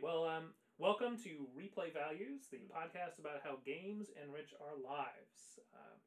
[0.00, 5.60] Welcome to Replay Values, the podcast about how games enrich our lives.
[5.76, 6.00] Um,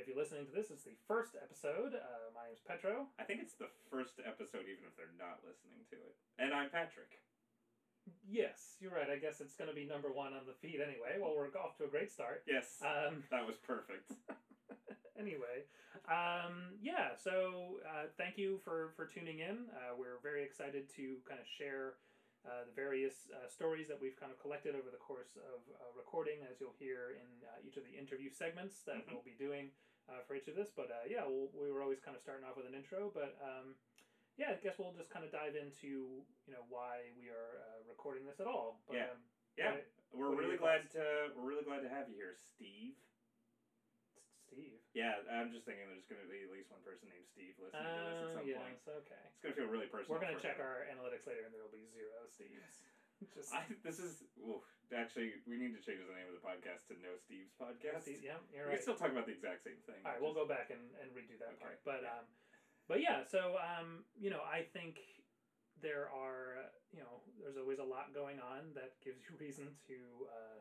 [0.00, 1.92] if you're listening to this, it's the first episode.
[1.92, 3.04] Uh, my name's Petro.
[3.20, 6.16] I think it's the first episode, even if they're not listening to it.
[6.40, 7.20] And I'm Patrick.
[8.24, 9.12] Yes, you're right.
[9.12, 11.20] I guess it's going to be number one on the feed anyway.
[11.20, 12.48] Well, we're off to a great start.
[12.48, 14.16] Yes, Um, that was perfect.
[15.20, 15.68] anyway,
[16.08, 17.12] um, yeah.
[17.12, 19.68] So uh, thank you for for tuning in.
[19.76, 22.00] Uh, we're very excited to kind of share
[22.46, 25.90] uh, the various uh, stories that we've kind of collected over the course of uh,
[25.96, 29.12] recording, as you'll hear in uh, each of the interview segments that Mhm.
[29.12, 29.72] we'll be doing
[30.08, 30.70] uh, for each of this.
[30.70, 33.36] But uh, yeah, we'll, we were always kind of starting off with an intro, but.
[33.42, 33.76] Um,
[34.38, 37.82] yeah, I guess we'll just kind of dive into you know why we are uh,
[37.88, 38.78] recording this at all.
[38.86, 39.10] But, Yeah.
[39.10, 39.18] um,
[39.58, 39.74] Yeah,
[40.14, 40.92] we're really glad thoughts?
[40.94, 42.94] to we're really glad to have you here, Steve.
[44.48, 44.80] Steve.
[44.96, 47.84] Yeah, I'm just thinking there's going to be at least one person named Steve listening
[47.84, 48.80] to this at Oh, some point.
[48.80, 49.24] yes, okay.
[49.36, 50.16] It's going to feel really personal.
[50.16, 50.64] We're gonna check him.
[50.66, 52.80] our analytics later, and there will be zero Steves.
[53.34, 54.62] Just I, this is oof,
[54.94, 58.06] actually we need to change the name of the podcast to No Steve's podcast.
[58.06, 58.78] Steve- yeah, you're We right.
[58.78, 59.98] can still talk about the exact same thing.
[60.06, 61.82] All right, we'll go back and, and redo that Okay, part.
[61.82, 62.14] But yeah.
[62.14, 62.26] um,
[62.86, 65.02] but yeah, so um, you know, I think
[65.82, 69.98] there are you know, there's always a lot going on that gives you reason to
[70.30, 70.58] uh,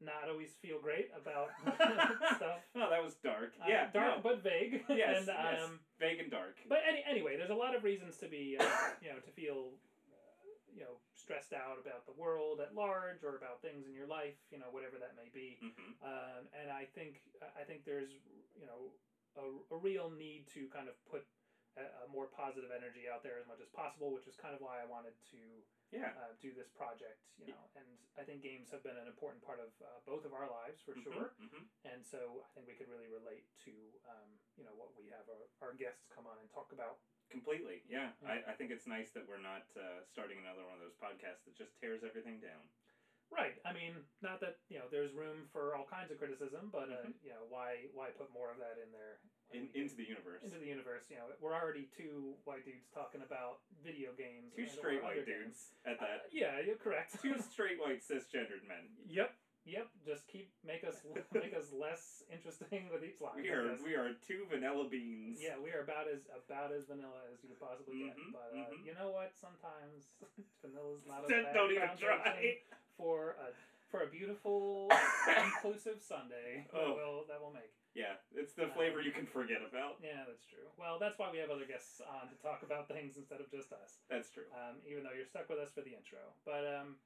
[0.00, 1.48] not always feel great about
[2.36, 2.60] stuff.
[2.76, 3.54] Oh, that was dark.
[3.60, 4.22] Uh, yeah, dark no.
[4.22, 4.84] but vague.
[4.88, 5.60] yes, and, yes.
[5.64, 6.56] um, vague and dark.
[6.68, 8.64] But any, anyway, there's a lot of reasons to be, uh,
[9.02, 9.72] you know, to feel,
[10.12, 14.06] uh, you know, stressed out about the world at large or about things in your
[14.06, 15.56] life, you know, whatever that may be.
[15.60, 17.24] hmm Um, and I think
[17.56, 18.12] I think there's,
[18.54, 18.92] you know,
[19.36, 21.24] a, a real need to kind of put
[21.76, 24.80] a, more positive energy out there as much as possible, which is kind of why
[24.80, 25.40] I wanted to
[25.92, 26.12] Yeah.
[26.16, 27.64] uh, do this project, you know.
[27.76, 30.80] And I think games have been an important part of uh, both of our lives
[30.80, 31.32] for sure.
[31.38, 33.72] hmm And so I think we could really relate to,
[34.08, 36.98] um, you know, what we have our, our guests come on and talk about.
[37.30, 38.12] Completely, yeah.
[38.22, 38.28] Yeah.
[38.46, 41.44] I, I think it's nice that we're not uh, starting another one of those podcasts
[41.44, 42.70] that just tears everything down.
[43.30, 43.58] Right.
[43.66, 47.02] I mean, not that you know there's room for all kinds of criticism, but uh,
[47.10, 47.14] Mhm.
[47.26, 49.18] you know why why put more of that in there
[49.54, 50.42] In, into the universe.
[50.42, 51.06] into the universe?
[51.08, 54.50] You know, we're already two white dudes talking about video games.
[54.58, 56.02] Two straight white dudes at games.
[56.02, 56.20] Uh, that.
[56.34, 57.14] yeah, you're correct.
[57.22, 58.90] Two straight white cisgendered men.
[59.06, 59.32] yep.
[59.66, 59.90] Yep.
[60.06, 61.02] Just keep make us
[61.34, 63.42] make us less interesting with each line.
[63.42, 65.42] We are we are two vanilla beans.
[65.42, 68.14] Yeah, we are about as about as vanilla as you could possibly get.
[68.14, 68.86] Mhm, But uh, mhm.
[68.86, 69.34] you know what?
[69.34, 70.06] Sometimes
[70.62, 72.62] vanilla's not a Don't bad even foundation try.
[72.94, 73.50] for a
[73.90, 74.86] for a beautiful
[75.34, 76.66] inclusive Sunday.
[76.70, 76.78] Oh.
[76.78, 77.74] That will that will make.
[77.96, 79.96] Yeah, it's the Um, flavor you can forget about.
[80.04, 80.68] Yeah, that's true.
[80.76, 83.72] Well, that's why we have other guests on to talk about things instead of just
[83.72, 84.04] us.
[84.12, 84.44] That's true.
[84.52, 87.00] Um, even though you're stuck with us for the intro, but um,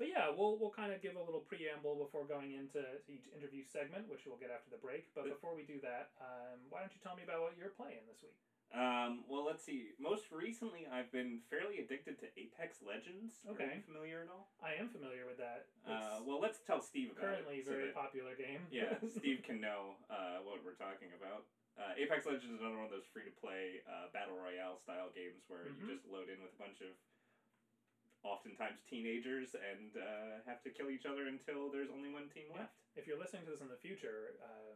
[0.00, 2.80] but yeah, we'll we'll kind of give a little preamble before going into
[3.12, 5.12] each interview segment, which we'll get after the break.
[5.14, 8.08] But before we do that, um, why don't you tell me about what you're playing
[8.08, 8.40] this week?
[8.72, 9.92] Um, well, let's see.
[10.00, 13.44] Most recently, I've been fairly addicted to Apex Legends.
[13.44, 13.76] Are Okay.
[13.76, 14.48] you familiar at all?
[14.64, 15.68] I am familiar with that.
[15.84, 17.68] Uh, well, let's tell Steve about currently it.
[17.68, 18.64] a very that- popular game.
[18.72, 21.44] yeah, Steve can know uh, what we're talking about.
[21.76, 25.08] Uh, Apex Legends is another one of those free to play uh, battle royale style
[25.14, 25.80] games where Mhm.
[25.80, 26.96] you just load in with a bunch of
[28.22, 32.60] oftentimes teenagers and uh, have to kill each other until there's only one team Yeah.
[32.60, 32.76] left.
[32.94, 34.71] if you're listening to this in the future, um,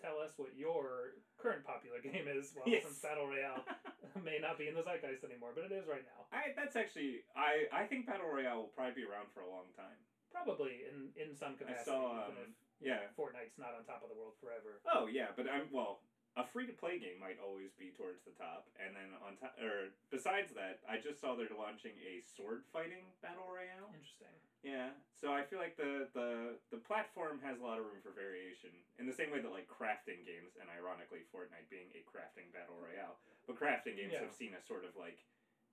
[0.00, 2.52] tell us what your current popular game is.
[2.56, 2.84] Well, Yes.
[2.88, 3.62] since battle royale
[4.24, 6.26] may not be in the zeitgeist anymore, but it is right now.
[6.32, 9.68] I that's actually I I think battle royale will probably be around for a long
[9.76, 9.96] time.
[10.32, 12.36] Probably in in some capacity, I saw, um,
[12.80, 13.12] if Yeah.
[13.18, 14.80] Fortnite's not on top of the world forever.
[14.88, 16.00] Oh yeah, but I'm well.
[16.38, 19.50] A free to play game might always be towards the top, and then on top,
[19.58, 23.90] or besides that, I just saw they're launching a sword fighting battle royale.
[23.90, 24.38] Interesting.
[24.62, 28.12] Yeah, so I feel like the the the platform has a lot of room for
[28.12, 28.68] variation
[29.00, 32.76] in the same way that like crafting games, and ironically, Fortnite being a crafting battle
[32.76, 33.16] royale,
[33.48, 34.20] but crafting games Yeah.
[34.20, 35.24] have seen a sort of like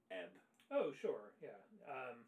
[0.09, 0.31] ebb.
[0.71, 1.59] Oh, sure, yeah.
[1.87, 2.23] Um,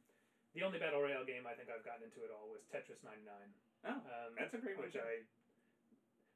[0.53, 3.53] the only battle royale game I think I've gotten into at all was Tetris 99.
[3.85, 4.85] Oh, Um, that's a great one.
[4.87, 4.95] which.
[4.97, 5.23] I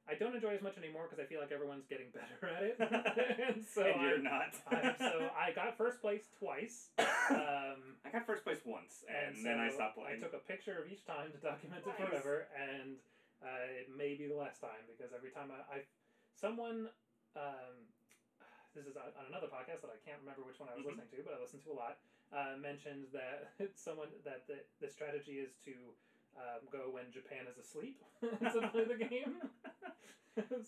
[0.04, 2.76] I don't enjoy as much anymore because I feel like everyone's getting better at it,
[3.48, 4.52] and so and you're I'm- not.
[4.68, 6.92] I'm- so I got first place twice.
[7.00, 10.20] Um, I got first place once, and, and then I stopped playing.
[10.20, 11.96] I took a picture of each time to document it Nice.
[12.20, 13.00] forever, and
[13.40, 15.88] uh, it may be the last time because every time I, I
[16.36, 16.92] someone,
[17.32, 17.74] um,
[18.76, 21.00] this is on another podcast that I can't remember which one I was Mhm.
[21.00, 21.96] listening to, but I listened to a lot.
[22.34, 25.72] Uh, mentioned that someone that the, the strategy is to
[26.36, 29.38] um, go when Japan is asleep to play the game.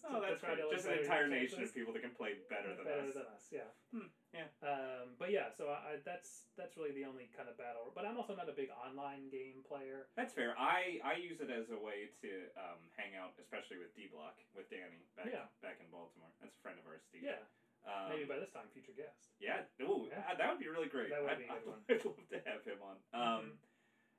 [0.07, 2.87] Oh, that's to, like, Just an entire nation of people that can play better than
[2.87, 3.19] better us.
[3.19, 3.45] than us.
[3.51, 3.67] Yeah.
[3.91, 4.47] Hmm, yeah.
[4.63, 7.91] Um, but yeah, so I, I, that's that's really the only kind of battle.
[7.91, 10.07] But I'm also not a big online game player.
[10.15, 10.55] That's fair.
[10.55, 14.39] I, I use it as a way to um, hang out, especially with D Block,
[14.55, 15.51] with Danny back Yeah.
[15.67, 16.31] back in Baltimore.
[16.39, 17.27] That's a friend of ours, Steve.
[17.27, 17.43] Yeah.
[17.83, 19.35] Um, Maybe by this time, future guest.
[19.43, 19.67] Yeah.
[19.83, 20.31] Ooh, Yeah.
[20.31, 21.11] uh, that would be really great.
[21.11, 21.83] That would I'd, be a good I'd- one.
[21.91, 22.97] I'd love to have him on.
[23.19, 23.59] Um,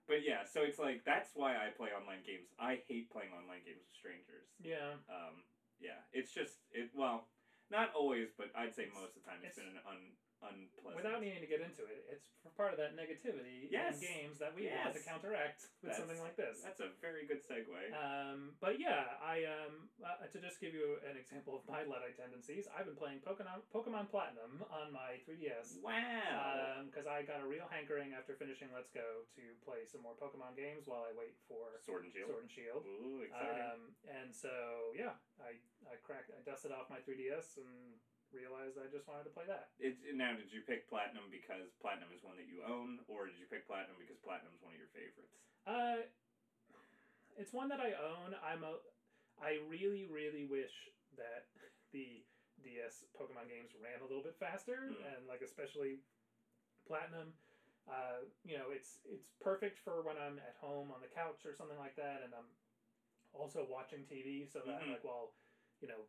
[0.07, 2.48] but yeah, so it's like that's why I play online games.
[2.59, 4.48] I hate playing online games with strangers.
[4.63, 4.95] Yeah.
[5.12, 5.44] Um,
[5.80, 6.89] yeah, it's just it.
[6.95, 7.27] Well,
[7.69, 10.15] not always, but I'd say It's- most of the time it's it's- been an un,
[10.42, 10.95] unpleasant.
[10.98, 13.98] Without needing to get into it, it's for part of that negativity Yes.
[13.98, 16.62] in games that we want to counteract with That's- something like this.
[16.62, 17.74] That's a very good segue.
[17.94, 22.18] Um, but yeah, I um, uh, to just give you an example of my Luddite
[22.18, 25.81] tendencies, I've been playing Pokemon Pokemon Platinum on my 3DS.
[25.81, 26.84] wow.
[26.86, 30.56] Because I got a real hankering after finishing Let's Go to play some more Pokemon
[30.56, 32.30] games while I wait for Sword and Shield.
[32.30, 32.84] Sword and Shield.
[32.88, 33.62] Ooh, exciting.
[33.62, 35.57] Um, and so yeah, I
[35.89, 38.00] I cracked I dusted off my 3DS and
[38.33, 39.71] realized I just wanted to play that.
[39.79, 43.39] It, now, did you pick Platinum because Platinum is one that you own, or did
[43.39, 45.35] you pick Platinum because Platinum is one of your favorites?
[45.68, 46.03] Uh,
[47.38, 48.33] it's one that I own.
[48.41, 48.81] I'm a.
[49.38, 50.74] I really, really wish
[51.15, 51.45] that
[51.94, 52.25] the
[52.65, 55.01] DS Pokemon games ran a little bit faster, Mm.
[55.13, 56.01] and like especially
[56.88, 57.33] Platinum.
[57.88, 61.56] Uh, you know, it's it's perfect for when I'm at home on the couch or
[61.56, 62.50] something like that, and I'm
[63.31, 64.91] also watching TV, so that Mhm.
[64.91, 65.31] like while
[65.79, 66.03] you know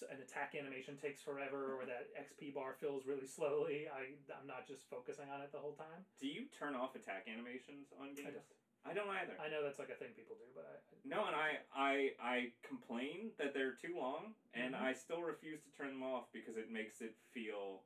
[0.00, 4.64] an attack animation takes forever or that XP bar fills really slowly, I I'm not
[4.64, 6.08] just focusing on it the whole time.
[6.16, 8.32] Do you turn off attack animations on games?
[8.32, 8.48] I don't.
[8.82, 9.36] I don't either.
[9.38, 11.94] I know that's like a thing people do, but I, I No, and I, I
[12.18, 12.36] I
[12.66, 14.80] complain that they're too long, and Mhm.
[14.82, 17.84] I still refuse to turn them off because it makes it feel.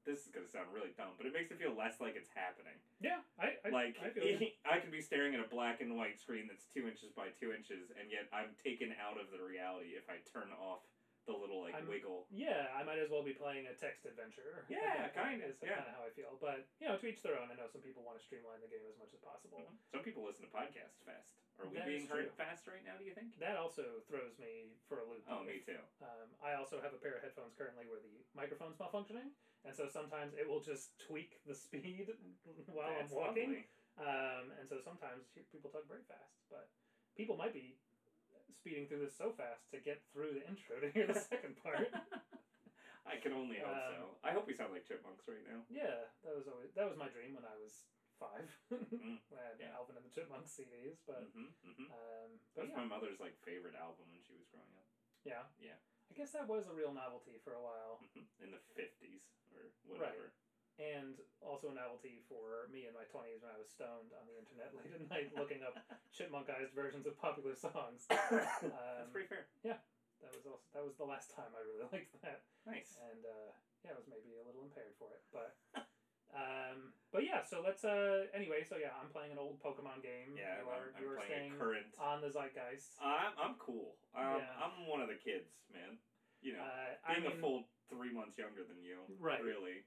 [0.00, 2.30] I, this is gonna sound really dumb, but it makes it feel less like it's
[2.32, 2.76] happening.
[3.00, 4.48] Yeah, I, I like I you.
[4.70, 7.52] I could be staring at a black and white screen that's two inches by two
[7.52, 10.84] inches, and yet I'm taken out of the reality if I turn off
[11.28, 12.24] the little like I'm- wiggle.
[12.32, 14.64] Yeah, I might as well be playing a text adventure.
[14.72, 15.82] Yeah, point kinda, yeah.
[15.82, 16.40] kind of how I feel.
[16.40, 17.52] But you know, to each their own.
[17.52, 19.60] I know some people want to streamline the game as much as possible.
[19.92, 21.36] Some people listen to podcasts fast.
[21.60, 22.96] Are we That being heard fast right now?
[22.96, 23.36] Do you think?
[23.36, 25.20] That also throws me for a loop.
[25.28, 25.76] Oh, me too.
[26.00, 29.28] Um, I also have a pair of headphones currently where the microphone's malfunctioning,
[29.64, 32.08] and so sometimes it will just tweak the speed
[32.66, 33.64] while That's I'm walking.
[33.98, 36.70] Um, and so sometimes people talk very fast, but
[37.16, 37.76] people might be
[38.56, 41.92] speeding through this so fast to get through the intro to hear the second part.
[43.04, 44.00] I can only hope Um, so.
[44.24, 45.64] I hope we sound like chipmunks right now.
[45.68, 47.84] Yeah, that was always that was my dream when I was
[48.20, 48.48] five.
[49.00, 49.72] Mm, when I had yeah.
[49.72, 53.16] Alvin and the Chipmunks CDs, but hmm hmm um, That but was yeah, my mother's
[53.16, 54.84] like favorite album when she was growing up.
[55.24, 55.80] yeah, Yeah.
[56.10, 58.02] I guess that was a real novelty for a while.
[58.42, 59.22] In the fifties
[59.54, 60.34] or whatever.
[60.80, 64.36] and also a novelty for me in my twenties when I was stoned on the
[64.38, 65.76] internet late at night looking up
[66.16, 68.06] chipmunkized versions of popular songs.
[68.10, 69.46] That's Um, pretty fair.
[69.62, 69.78] Yeah.
[70.24, 72.44] That was also that was the last time I really liked that.
[72.68, 72.96] Nice.
[73.12, 73.50] and uh,
[73.84, 75.56] yeah, I was maybe a little impaired for it, but
[76.34, 77.42] um, but yeah.
[77.42, 78.62] So let's uh, anyway.
[78.68, 80.34] So yeah, I'm playing an old Pokemon game.
[80.38, 81.88] Yeah, you I'm, are, I'm you are playing staying current.
[81.98, 82.94] on the zeitgeist.
[83.02, 83.98] I'm, I'm cool.
[84.14, 84.62] Um, Yeah.
[84.62, 85.98] I'm one of the kids, man.
[86.40, 89.42] You know, Uh, I being a full three months younger than you, Right.
[89.42, 89.84] really,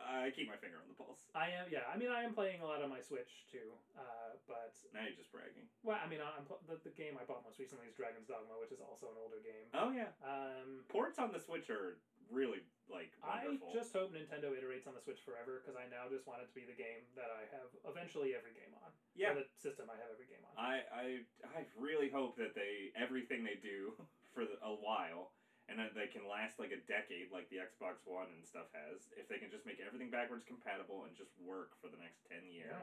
[0.00, 1.28] I keep my finger on the pulse.
[1.36, 1.68] I am.
[1.68, 3.76] Yeah, I mean, I am playing a lot on my Switch too.
[3.94, 5.68] Uh, but Now you're just bragging.
[5.84, 8.56] well, I mean, I'm pl- the, the game I bought most recently is Dragon's Dogma,
[8.58, 9.68] which is also an older game.
[9.76, 12.00] Oh yeah, Um, ports on the Switch are
[12.32, 13.70] really like wonderful.
[13.70, 16.48] I just hope Nintendo iterates on the Switch forever because I now just want it
[16.50, 18.90] to be the game that I have eventually every game on.
[19.14, 19.34] yeah.
[19.34, 20.54] The system I have every game on.
[20.58, 21.04] I, I
[21.44, 23.94] I really hope that they everything they do
[24.34, 25.34] for the, a while
[25.70, 29.06] and that they can last like a decade like the Xbox One and stuff has.
[29.14, 32.50] If they can just make everything backwards compatible and just work for the next 10
[32.50, 32.82] years, Yeah.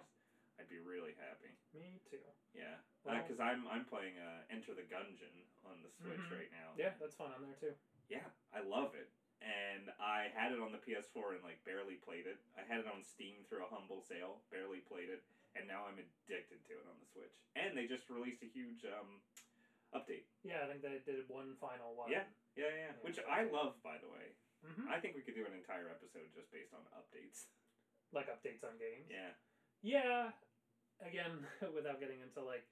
[0.58, 1.52] I'd be really happy.
[1.76, 2.24] Me too.
[2.56, 2.80] Yeah.
[3.04, 6.32] Well- Because I'm I'm playing uh, Enter the Gungeon on the Switch Mhm.
[6.32, 6.74] right now.
[6.80, 7.76] Yeah, that's fun on there too.
[8.10, 8.26] Yeah,
[8.56, 9.12] I love it.
[9.44, 12.40] And I had it on the PS4 and like barely played it.
[12.58, 15.22] I had it on Steam through a humble sale, barely played it,
[15.54, 17.36] and now I'm addicted to it on the Switch.
[17.54, 19.22] And they just released a huge um,
[19.94, 20.24] update.
[20.44, 22.10] Yeah, I think they did one final one.
[22.10, 22.24] Yeah.
[22.58, 24.34] Yeah, yeah, which I love, by the way.
[24.66, 27.46] hmm I think we could do an entire episode just based on updates.
[28.12, 29.08] Like updates on games.
[29.14, 29.32] Yeah.
[29.86, 30.32] Yeah.
[31.06, 31.46] Again,
[31.78, 32.66] without getting into like,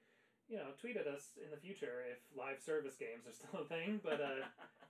[0.48, 3.68] you know, tweet at us in the future if live service games are still a
[3.70, 4.42] thing, but uh,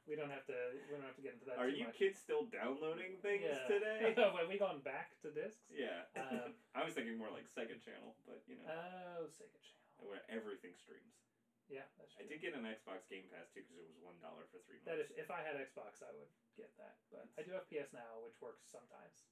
[0.08, 0.56] we don't have to.
[0.88, 1.58] We don't have to get into that.
[1.60, 1.96] Are you much.
[2.00, 3.68] kids still downloading things Yeah.
[3.68, 4.14] today?
[4.16, 5.66] Have we gone back to discs?
[5.68, 6.06] yeah.
[6.16, 10.06] Um, I was thinking more like Sega Channel, but you know, Oh, Sega Channel.
[10.06, 11.25] where everything streams.
[11.66, 12.22] Yeah, that's true.
[12.22, 14.78] I did get an Xbox Game Pass too because it was one dollar for three
[14.78, 14.86] months.
[14.86, 16.94] That is, if I had Xbox, I would get that.
[17.10, 19.26] But I do have PS Now, which works sometimes.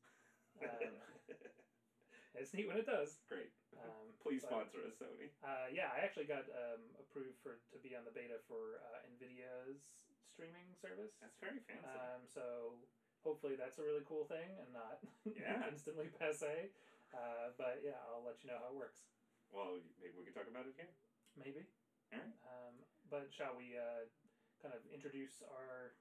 [0.59, 0.99] Um,
[2.39, 3.23] it's neat when it does.
[3.31, 3.55] Great.
[3.79, 5.31] Um, Please but- sponsor us, Sony.
[5.47, 9.07] Uh, yeah, I actually got um, approved for to be on the beta for uh,
[9.15, 9.87] Nvidia's
[10.27, 11.15] streaming service.
[11.23, 11.87] That's very fancy.
[11.87, 12.75] Um, so
[13.23, 14.99] hopefully that's a really cool thing and not
[15.39, 15.71] Yeah.
[15.71, 16.75] instantly passe.
[17.15, 19.07] Uh, but yeah, I'll let you know how it works.
[19.55, 20.91] well, maybe we can talk about it here.
[21.39, 21.63] Maybe.
[22.15, 22.37] Alright.
[22.47, 22.75] Um,
[23.11, 24.07] but shall we uh,
[24.63, 25.95] kind of introduce our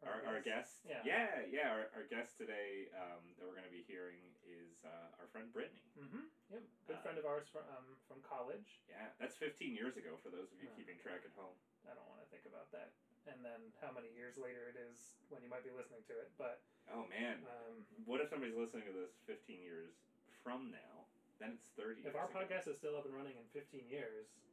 [0.00, 0.80] Our, our guest.
[0.88, 1.04] Yeah.
[1.04, 1.68] Yeah, yeah.
[1.76, 5.52] Our, our guest today um, that we're going to be hearing is uh, our friend
[5.52, 5.84] Brittany.
[6.00, 6.24] Mm-hmm.
[6.56, 6.64] Yep.
[6.88, 8.80] Good Uh, friend of ours from um, from college.
[8.88, 10.76] Yeah, that's 15 years ago for those of you Oh.
[10.80, 11.52] keeping track at home.
[11.84, 12.96] I don't want to think about that.
[13.28, 16.32] And then how many years later it is when you might be listening to it.
[16.40, 19.92] But Oh man, um, what if somebody's listening to this 15 years
[20.40, 21.04] from now?
[21.36, 22.00] Then it's 30.
[22.00, 22.40] if years our ago.
[22.40, 24.49] podcast is still up and running in 15 years, it's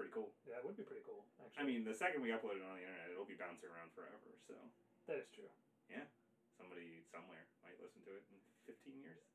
[0.00, 0.32] pretty cool.
[0.48, 1.28] Yeah, that would be pretty cool.
[1.36, 3.92] Actually, I mean, the second we upload it on the internet, it'll be bouncing around
[3.92, 4.16] forever.
[4.48, 4.56] So
[5.12, 5.52] that is true.
[5.92, 6.08] Yeah.
[6.56, 9.28] Somebody somewhere might listen to it in 15 years.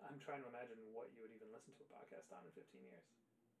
[0.00, 2.80] I'm trying to imagine what you would even listen to a podcast on in 15
[2.88, 3.04] years.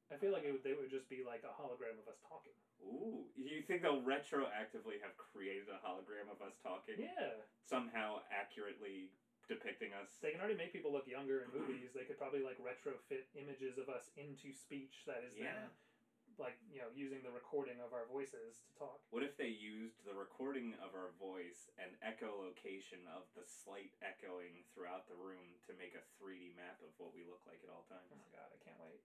[0.08, 2.56] I feel like it would, they would just be like a hologram of us talking.
[2.82, 9.12] Ooh, you think they'll retroactively have created a hologram of us talking, Yeah, somehow accurately
[9.46, 10.18] depicting us?
[10.18, 11.94] they can already make people look younger in movies.
[11.94, 15.54] They could probably like retrofit images of us into speech that is Yeah.
[15.54, 15.70] then
[16.40, 18.96] like you know using the recording of our voices to talk.
[19.12, 24.64] What if they used the recording of our voice and echolocation of the slight echoing
[24.72, 27.84] throughout the room to make a 3D map of what we look like at all
[27.84, 28.08] times?
[28.16, 29.04] Oh god, I can't wait.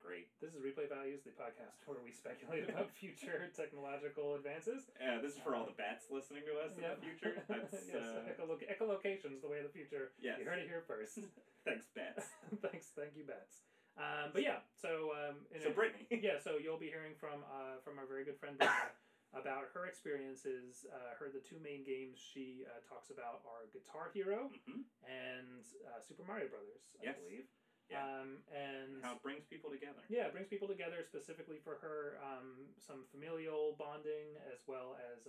[0.00, 0.26] Great.
[0.40, 4.86] This is Replay Values, the podcast where we speculate about future technological advances.
[5.00, 7.34] Yeah, this is for all the bats listening to us in the future.
[7.48, 10.10] That's yes, uh, echolo- echolocation's the way of the future.
[10.22, 10.38] yes.
[10.38, 11.18] You heard it here first.
[11.66, 12.30] Thanks, bats.
[12.62, 13.60] Thanks, thank you, Bets.
[13.98, 16.06] Um, but yeah, so um, in So a- Brittany.
[16.22, 18.94] yeah, so you'll be hearing from uh, from our very good friend Brianna
[19.34, 20.86] about her experiences.
[20.86, 25.66] Uh, her the two main games she uh, talks about are Guitar Hero hmm and
[25.90, 27.18] uh, Super Mario Brothers, I Yes.
[27.18, 27.46] believe.
[27.90, 28.04] Yeah.
[28.04, 30.04] Um, and How it brings people together.
[30.12, 32.20] yeah, it brings people together specifically for her.
[32.20, 35.24] Um, some familial bonding as well as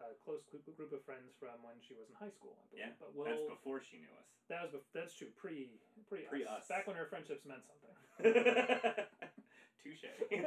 [0.00, 2.54] a, close group, of friends from when she was in high school.
[2.58, 2.86] I believe.
[2.86, 4.26] Yeah, but That's we'll before she knew us.
[4.48, 5.70] that was bef- that's true pre
[6.06, 6.62] pre Pre us.
[6.62, 6.68] us.
[6.70, 7.94] back when her friendships meant something.
[9.82, 10.06] Touche.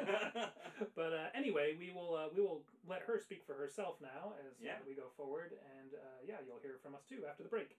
[0.96, 4.60] but uh, anyway, we will uh, we will let her speak for herself now as
[4.60, 4.80] uh, Yeah.
[4.88, 7.76] we go forward, and uh, yeah, you'll hear from us too after the break.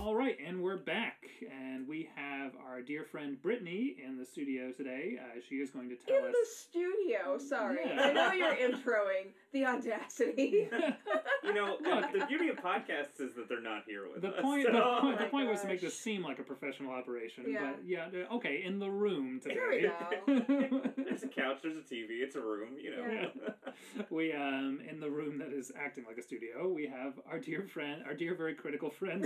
[0.00, 4.72] All right, and we're back, and we have our dear friend Brittany in the studio
[4.72, 5.18] today.
[5.20, 6.32] Uh, she is going to tell In us.
[6.32, 7.78] the studio, sorry.
[7.86, 8.02] Yeah.
[8.02, 9.32] I know you're introing.
[9.52, 10.68] The audacity.
[11.44, 12.12] you know, Look.
[12.12, 14.42] the beauty of podcasts is that they're not here with The us.
[14.42, 16.92] point, the so- point, the my point was to make this seem like a professional
[16.92, 17.44] operation.
[17.48, 17.72] Yeah.
[17.72, 19.56] But yeah, okay, in the room today.
[19.56, 20.80] There we go.
[20.96, 23.30] There's a couch, there's a TV, it's a room, you know.
[24.10, 27.66] we um in the room that is acting like a studio, we have our dear
[27.72, 29.24] friend, our dear very critical friend.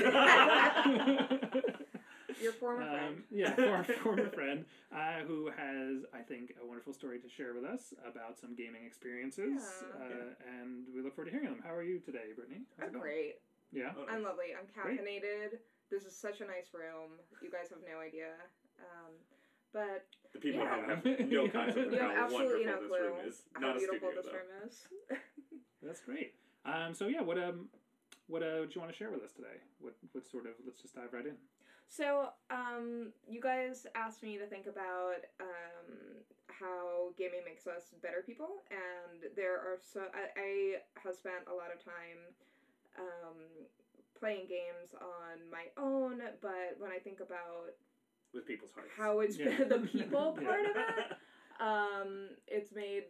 [2.44, 3.22] Your former Um, friend.
[3.32, 7.64] yeah, former, former friend uh, who has, I think, a wonderful story to share with
[7.64, 10.04] us about some gaming experiences, Yeah.
[10.04, 11.62] uh, and we look forward to hearing them.
[11.64, 12.62] How are you today, Brittany?
[12.78, 13.40] How's I'm great.
[13.72, 13.90] Yeah.
[13.98, 14.52] Oh, I'm lovely.
[14.52, 15.00] I'm Great.
[15.00, 15.58] caffeinated.
[15.90, 17.16] This is such a nice room.
[17.42, 18.28] You guys have no idea.
[18.78, 19.12] Um,
[19.72, 20.76] but The people Yeah.
[20.76, 23.42] at have no concept of you have how absolutely wonderful no this clue room is.
[23.54, 24.38] how Not a beautiful studio, this though.
[24.38, 24.74] room is.
[25.82, 26.34] That's great.
[26.64, 27.68] Um, so yeah, what um,
[28.28, 29.58] what uh, do you want to share with us today?
[29.80, 30.52] What what sort of?
[30.64, 31.36] Let's just dive right in.
[31.88, 35.94] So, um, you guys asked me to think about um,
[36.48, 41.54] how gaming makes us better people, and there are so I, I have spent a
[41.54, 42.34] lot of time
[42.98, 43.66] um,
[44.18, 47.70] playing games on my own, but when I think about
[48.32, 48.90] With people's hearts.
[48.96, 49.64] how it's Yeah.
[49.64, 50.46] the people Yeah.
[50.48, 51.12] part of it,
[51.60, 53.04] um, it's made.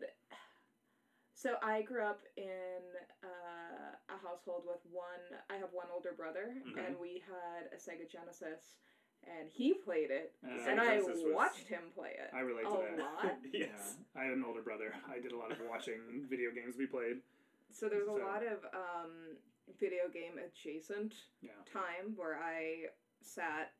[1.34, 2.80] So I grew up in
[3.22, 3.83] uh,
[4.14, 5.20] a household with one.
[5.50, 6.86] I have one older brother, Mhm.
[6.86, 8.76] and we had a Sega Genesis,
[9.24, 12.66] and he played it, Uh, and I Genesis was- watched him play it I relate
[12.66, 12.98] a to that.
[12.98, 13.36] lot.
[13.52, 13.98] yes.
[14.14, 14.20] Yeah.
[14.20, 14.94] I had an older brother.
[15.08, 17.22] I did a lot of watching video games we played.
[17.70, 19.38] So there's a So- lot of um,
[19.78, 21.52] video game adjacent Yeah.
[21.64, 22.90] time where I
[23.20, 23.72] sat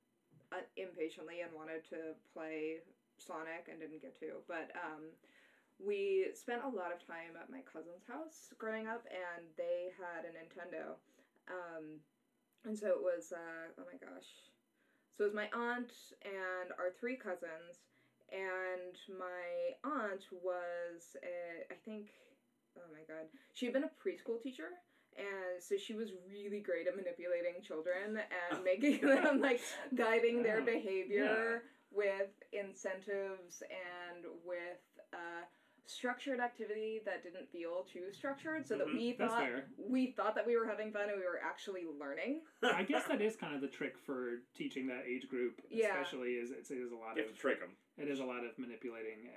[0.53, 2.83] uh, impatiently and wanted to play
[3.17, 4.43] Sonic and didn't get to.
[4.47, 5.17] But um,
[5.79, 10.25] we spent a lot of time at my cousin's house growing up, and they had
[10.25, 10.97] a Nintendo.
[11.49, 12.01] Um,
[12.65, 14.29] and so it was, uh, oh my gosh.
[15.17, 15.93] So it was my aunt
[16.25, 17.85] and our three cousins,
[18.33, 22.11] and my aunt was, a, I think,
[22.77, 24.81] oh my god, she had been a preschool teacher
[25.17, 29.61] and so she was really great at manipulating children and making them like
[29.95, 35.47] guiding their behavior with incentives and with uh,
[35.87, 40.47] structured activity that didn't feel too structured so that Mhm, we thought we thought that
[40.47, 43.61] we were having fun and we were actually learning I guess that is kind of
[43.61, 45.89] the trick for teaching that age group, Yeah.
[46.01, 47.77] especially is it's, it is a lot You of have to trick them.
[47.99, 49.29] it is a lot of manipulating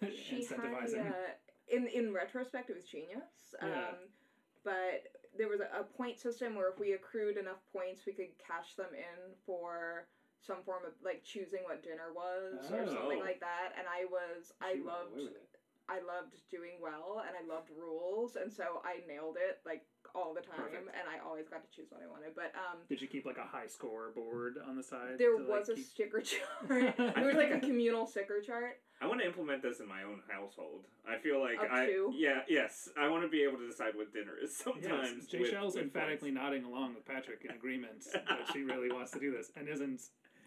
[0.00, 1.02] and she incentivizing.
[1.02, 1.34] had uh,
[1.68, 3.94] in in retrospect it was genius um, Yeah.
[4.64, 8.30] but there was a, a point system where if we accrued enough points we could
[8.38, 10.06] cash them in for
[10.40, 12.94] some form of like choosing what dinner was or Oh.
[12.94, 13.74] something like that.
[13.76, 15.57] And I was I She went loved away with it.
[15.88, 19.82] I loved doing well and I loved rules and so I nailed it like
[20.14, 20.88] all the time Perfect.
[20.88, 22.34] and I always got to choose what I wanted.
[22.34, 25.16] But um Did you keep like a high score board on the side?
[25.18, 26.96] there to, like, was a keep- sticker chart.
[26.96, 28.80] there was like a communal sticker chart.
[29.00, 30.86] I want to implement this in my own household.
[31.08, 32.12] I feel like Up I to?
[32.16, 35.18] yeah yes I want to be able to decide what dinner is sometimes.
[35.22, 38.90] Yes, Jay with- Shell's with emphatically nodding along with Patrick in agreement that she really
[38.92, 40.00] wants to do this and isn't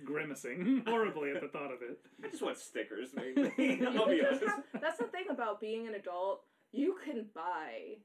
[0.05, 1.99] grimacing horribly at the thought of it.
[2.23, 3.51] I just want stickers, mainly.
[3.87, 4.43] I'll be honest.
[4.81, 6.43] that's the thing about being an adult.
[6.71, 7.97] You can buy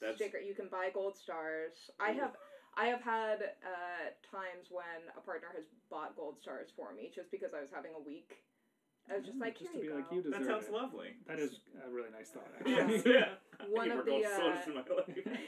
[0.00, 0.38] That's- sticker.
[0.38, 1.72] You can buy gold stars.
[2.00, 2.32] I have.
[2.76, 4.84] I have had uh, times when
[5.18, 8.36] a partner has bought gold stars for me just because I was having a week.
[9.10, 10.72] I was just like, just here to be you like you deserve That sounds it.
[10.72, 11.08] lovely.
[11.26, 12.76] That is a really nice thought, Yeah.
[12.86, 13.12] actually.
[13.12, 13.28] yeah.
[13.68, 15.38] One Need of the gold uh, stars in my life.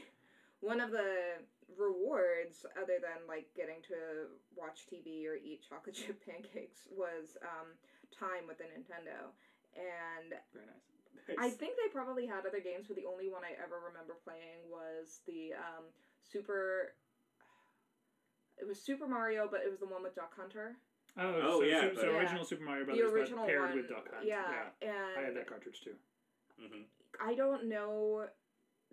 [0.61, 1.07] one of the
[1.79, 7.73] rewards, other than like getting to watch TV or eat chocolate chip pancakes, was um,
[8.13, 9.31] time with the Nintendo.
[9.77, 10.67] And Very
[11.37, 11.39] nice.
[11.39, 14.61] I think they probably had other games, but the only one I ever remember playing
[14.69, 15.85] was the um,
[16.23, 16.95] Super.
[18.59, 20.77] It was Super Mario, but it was the one with Duck Hunter.
[21.19, 23.69] Oh, Oh, so, yeah, so, so but- original Super Mario The Brothers, but original paired
[23.71, 24.27] one, with Duck Hunt.
[24.27, 25.95] yeah, and I had that cartridge too.
[26.61, 26.83] hmm
[27.21, 28.25] I don't know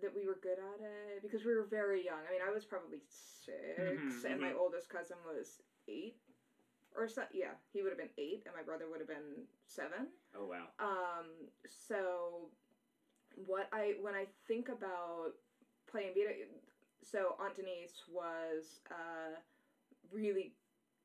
[0.00, 2.20] that we were good at it because we were very young.
[2.26, 4.56] I mean, I was probably 6 Mhm, and my mhm.
[4.58, 6.16] oldest cousin was eight,
[6.96, 7.22] or so.
[7.32, 10.08] Yeah, he would have been eight, and my brother would have been seven.
[10.34, 10.66] Oh wow.
[10.78, 12.50] Um, so
[13.36, 15.32] what I when I think about
[15.90, 16.46] playing video,
[17.02, 19.36] so Aunt Denise was uh,
[20.12, 20.52] really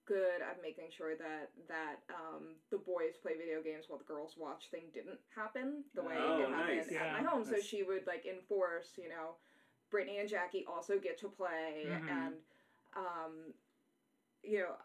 [0.06, 4.36] good at making sure that that um, the boys play video games while the girls
[4.38, 6.88] watch thing didn't happen the way Oh, it happened nice.
[6.88, 7.44] at Yeah, my home.
[7.46, 9.36] So she would like enforce, you know,
[9.90, 12.10] Brittany and Jackie also get to play, Mhm.
[12.10, 12.34] and
[12.96, 13.54] um,
[14.44, 14.76] you know,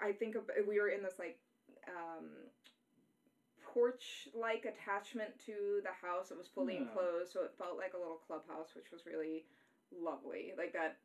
[0.00, 1.38] I think of, we were in this like
[1.88, 2.28] um,
[3.64, 6.30] porch like attachment to the house.
[6.30, 6.82] It was fully Yeah.
[6.82, 9.46] enclosed, so it felt like a little clubhouse, which was really
[9.90, 10.52] lovely.
[10.56, 10.98] Like that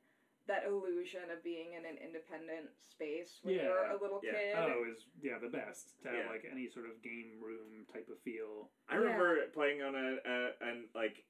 [0.47, 4.31] that illusion of being in an independent space when you're a little Yeah.
[4.31, 4.55] kid.
[4.57, 6.29] Oh, is yeah the best to have Yeah.
[6.31, 8.71] like any sort of game room type of feel.
[8.87, 11.25] I remember playing on a, a and like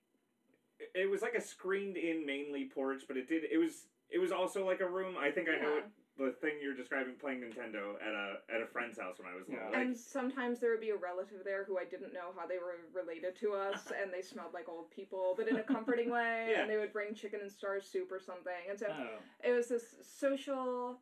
[0.79, 4.19] it- it was like a screened in mainly porch, but it did it was it
[4.19, 5.17] was also like a room.
[5.17, 5.83] I think I know Yeah.
[5.85, 9.35] it, the thing you're describing playing Nintendo at a at a friend's house when I
[9.35, 9.63] was little.
[9.63, 9.77] Yeah.
[9.77, 12.57] Like, and sometimes there would be a relative there who I didn't know how they
[12.57, 16.47] were related to us, and they smelled like old people, but in a comforting way.
[16.51, 16.61] Yeah.
[16.61, 18.53] And they would bring chicken and star soup or something.
[18.69, 20.99] And so Oh, it was this social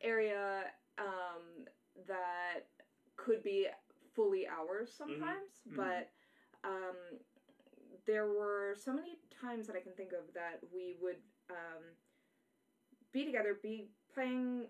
[0.00, 0.64] area
[0.98, 1.66] um,
[2.06, 2.66] that
[3.16, 3.66] could be
[4.14, 5.76] fully ours sometimes, Mhm.
[5.76, 6.10] but
[6.62, 6.96] um,
[8.06, 11.18] there were so many times that I can think of that we would
[11.50, 11.82] um,
[13.12, 14.66] be together, be playing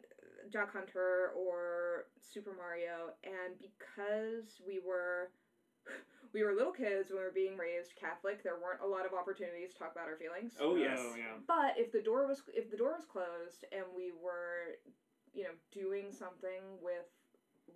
[0.51, 5.31] Duck Hunter or Super Mario, and because we were
[6.33, 9.13] we were little kids when we were being raised Catholic, there weren't a lot of
[9.13, 10.55] opportunities to talk about our feelings.
[10.61, 10.99] oh yes.
[11.01, 11.37] Oh, yeah.
[11.47, 14.81] But if the door was if the door was closed and we were,
[15.33, 17.09] you know, doing something with,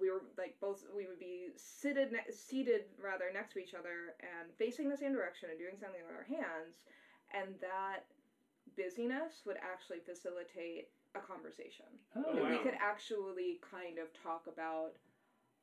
[0.01, 4.17] we were like both we would be seated ne- seated rather next to each other
[4.21, 6.85] and facing the same direction and doing something with our hands,
[7.33, 8.09] and that
[8.77, 11.87] busyness would actually facilitate a conversation.
[12.17, 12.51] Oh, Oh, wow.
[12.51, 14.93] We could actually kind of talk about.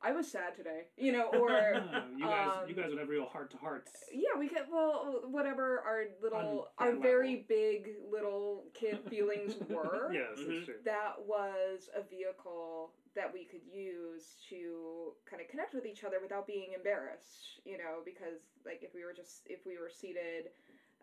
[0.02, 1.82] I was sad today, you know, or
[2.18, 3.90] you guys, um, you guys would have real heart to hearts.
[4.12, 4.64] yeah, we could.
[4.70, 10.48] Well, whatever our little, On our that very big little kid feelings were, Yes, Mhm.
[10.48, 10.74] that's true.
[10.84, 16.20] that was a vehicle that we could use to kind of connect with each other
[16.20, 17.60] without being embarrassed.
[17.64, 20.50] You know, because like if we were just if we were seated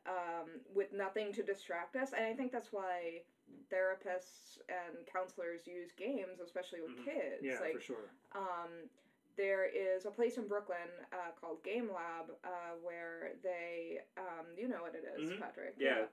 [0.05, 3.23] um, with nothing to distract us, and I think that's why
[3.71, 7.03] therapists and counselors use games, especially with Mhm.
[7.05, 7.43] kids.
[7.43, 8.09] Yeah, like for sure.
[8.33, 8.89] um,
[9.35, 14.67] there is a place in Brooklyn uh, called Game Lab uh, where they, um, you
[14.67, 15.39] know what it is, Mhm.
[15.39, 15.75] Patrick.
[15.77, 16.07] Yeah.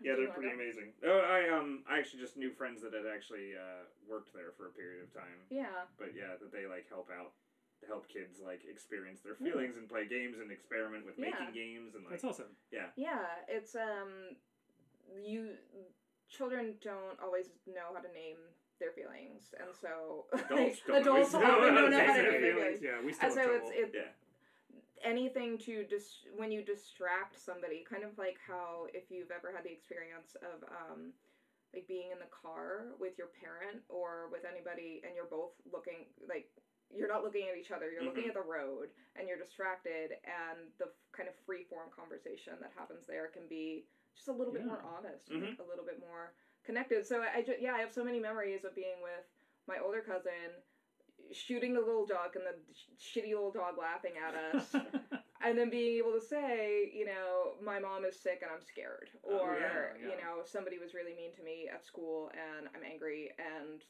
[0.00, 0.94] Yeah, Do you they're pretty amazing.
[1.04, 4.66] Oh, I um, I actually just knew friends that had actually uh, worked there for
[4.66, 5.46] a period of time.
[5.48, 7.34] Yeah, But yeah, that they like help out,
[7.86, 9.52] help kids like experience their Yeah.
[9.52, 11.30] feelings and play games and experiment with Yeah.
[11.30, 12.12] making games and like.
[12.12, 12.56] That's awesome.
[12.72, 12.90] Yeah.
[12.96, 13.44] Yeah.
[13.46, 14.34] It's um,
[15.22, 15.56] you
[16.36, 18.40] children don't always know how to name
[18.80, 22.16] their feelings, and so Adults like, don't adults always know don't to know how name
[22.16, 22.80] to their name their feelings.
[22.82, 23.68] Yeah, we still And so trouble.
[23.70, 24.10] it's it, Yeah.
[25.04, 29.62] anything to dis- when you distract somebody kind of like how if you've ever had
[29.64, 31.12] the experience of um
[31.74, 36.04] like being in the car with your parent or with anybody and you're both looking
[36.28, 36.46] like
[36.92, 38.34] you're not looking at each other you're looking Mhm.
[38.34, 42.70] at the road and you're distracted and the f- kind of free form conversation that
[42.76, 45.48] happens there can be just a little bit more honest Mhm.
[45.48, 46.32] and a little bit more
[46.64, 49.26] connected so i, I ju- yeah i have so many memories of being with
[49.66, 50.52] my older cousin
[51.32, 54.74] shooting the little duck and the sh- shitty little dog laughing at us.
[55.44, 59.08] and then being able to say, you know, my mom is sick and I'm scared,
[59.24, 60.10] Oh, or yeah, yeah.
[60.10, 63.80] you know, somebody was really mean to me at school and I'm angry and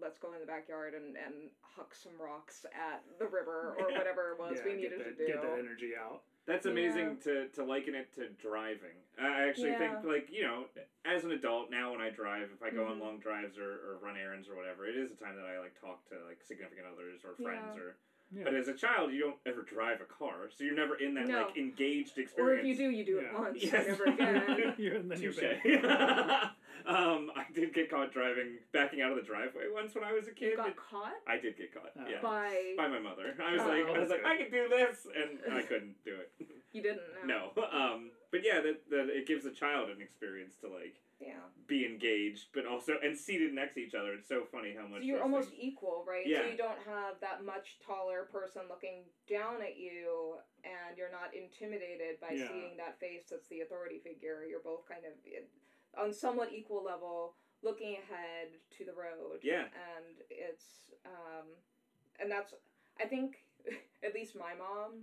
[0.00, 3.98] let's go in the backyard and and huck some rocks at the river or Yeah.
[3.98, 5.26] whatever it was yeah, we needed that, to do.
[5.26, 6.22] Get that energy out.
[6.48, 8.96] That's amazing to, to liken it to driving.
[9.20, 10.64] I actually think like you know,
[11.04, 13.00] as an adult now when I drive, if I go on Mhm.
[13.00, 15.78] long drives or, or run errands or whatever, it is a time that I like
[15.78, 17.80] talk to like significant others or friends Yeah.
[17.82, 17.96] or.
[18.30, 18.44] Yeah.
[18.44, 21.26] But as a child, you don't ever drive a car, so you're never in that
[21.28, 21.46] No.
[21.46, 22.58] like engaged experience.
[22.58, 23.72] Or if you do, you do it once Yes.
[23.74, 24.74] and never again.
[24.78, 25.44] you're, and then you're Touche.
[26.84, 26.94] back.
[26.94, 30.28] um, I did get caught driving, backing out of the driveway once when I was
[30.28, 30.50] a kid.
[30.50, 31.92] you got caught I did get caught.
[31.98, 32.04] Oh.
[32.08, 33.34] yeah, by by my mother.
[33.42, 33.68] I was Oh.
[33.68, 34.32] like, I was that's like, good.
[34.32, 36.30] I can do this, and I couldn't do it.
[36.72, 37.50] you didn't know.
[37.56, 37.62] no.
[37.72, 41.40] Um, but yeah, that, that it gives a child an experience to like Yeah.
[41.66, 44.12] be engaged, but also and seated next to each other.
[44.12, 46.26] It's so funny how much So you're almost things- equal, right?
[46.26, 46.42] Yeah.
[46.44, 51.32] So you don't have that much taller person looking down at you, and you're not
[51.34, 52.48] intimidated by Yeah.
[52.48, 54.44] seeing that face that's the authority figure.
[54.48, 55.48] You're both kind of in-
[56.00, 59.40] on somewhat equal level, looking ahead to the road.
[59.42, 59.62] Yeah.
[59.62, 60.64] And it's,
[61.04, 61.46] um,
[62.20, 62.54] and that's,
[63.00, 63.36] I think,
[64.04, 65.02] at least my mom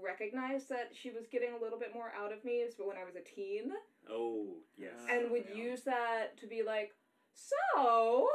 [0.00, 3.04] recognized that she was getting a little bit more out of me but when I
[3.04, 3.72] was a teen
[4.08, 4.46] Oh
[4.78, 4.92] yes.
[5.10, 5.56] and would yeah.
[5.62, 6.92] use that to be like,
[7.34, 8.28] so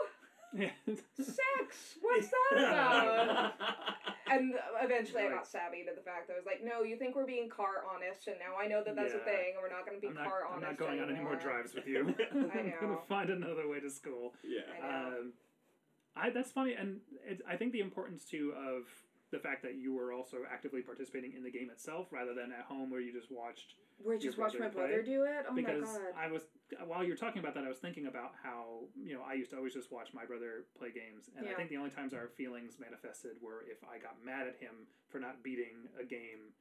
[0.54, 0.72] Yeah.
[1.18, 1.98] sex.
[2.02, 3.54] What's that about?
[4.34, 7.16] and eventually, I got savvy to the fact that I was like, no, you think
[7.16, 9.86] we're being car honest, and now I know that that's a thing, and we're not
[9.86, 12.14] going to be not, car I'm not going on any more drives with you.
[12.34, 14.34] I I'm gonna find another way to school.
[14.44, 14.68] yeah.
[14.82, 15.08] I.
[15.08, 15.34] Um,
[16.16, 18.86] I that's funny, and it's, I think the importance too of
[19.34, 22.66] the fact that you were also actively participating in the game itself, rather than at
[22.66, 23.76] home where you just watched.
[23.98, 25.14] Where just your watch my brother play?
[25.14, 25.46] do it.
[25.50, 26.30] Oh because my god.
[26.30, 26.44] I was
[26.86, 29.58] while you're talking about that, I was thinking about how you know I used to
[29.58, 32.78] always just watch my brother play games, and I think the only times our feelings
[32.80, 36.54] manifested were if I got mad at him for not beating a game.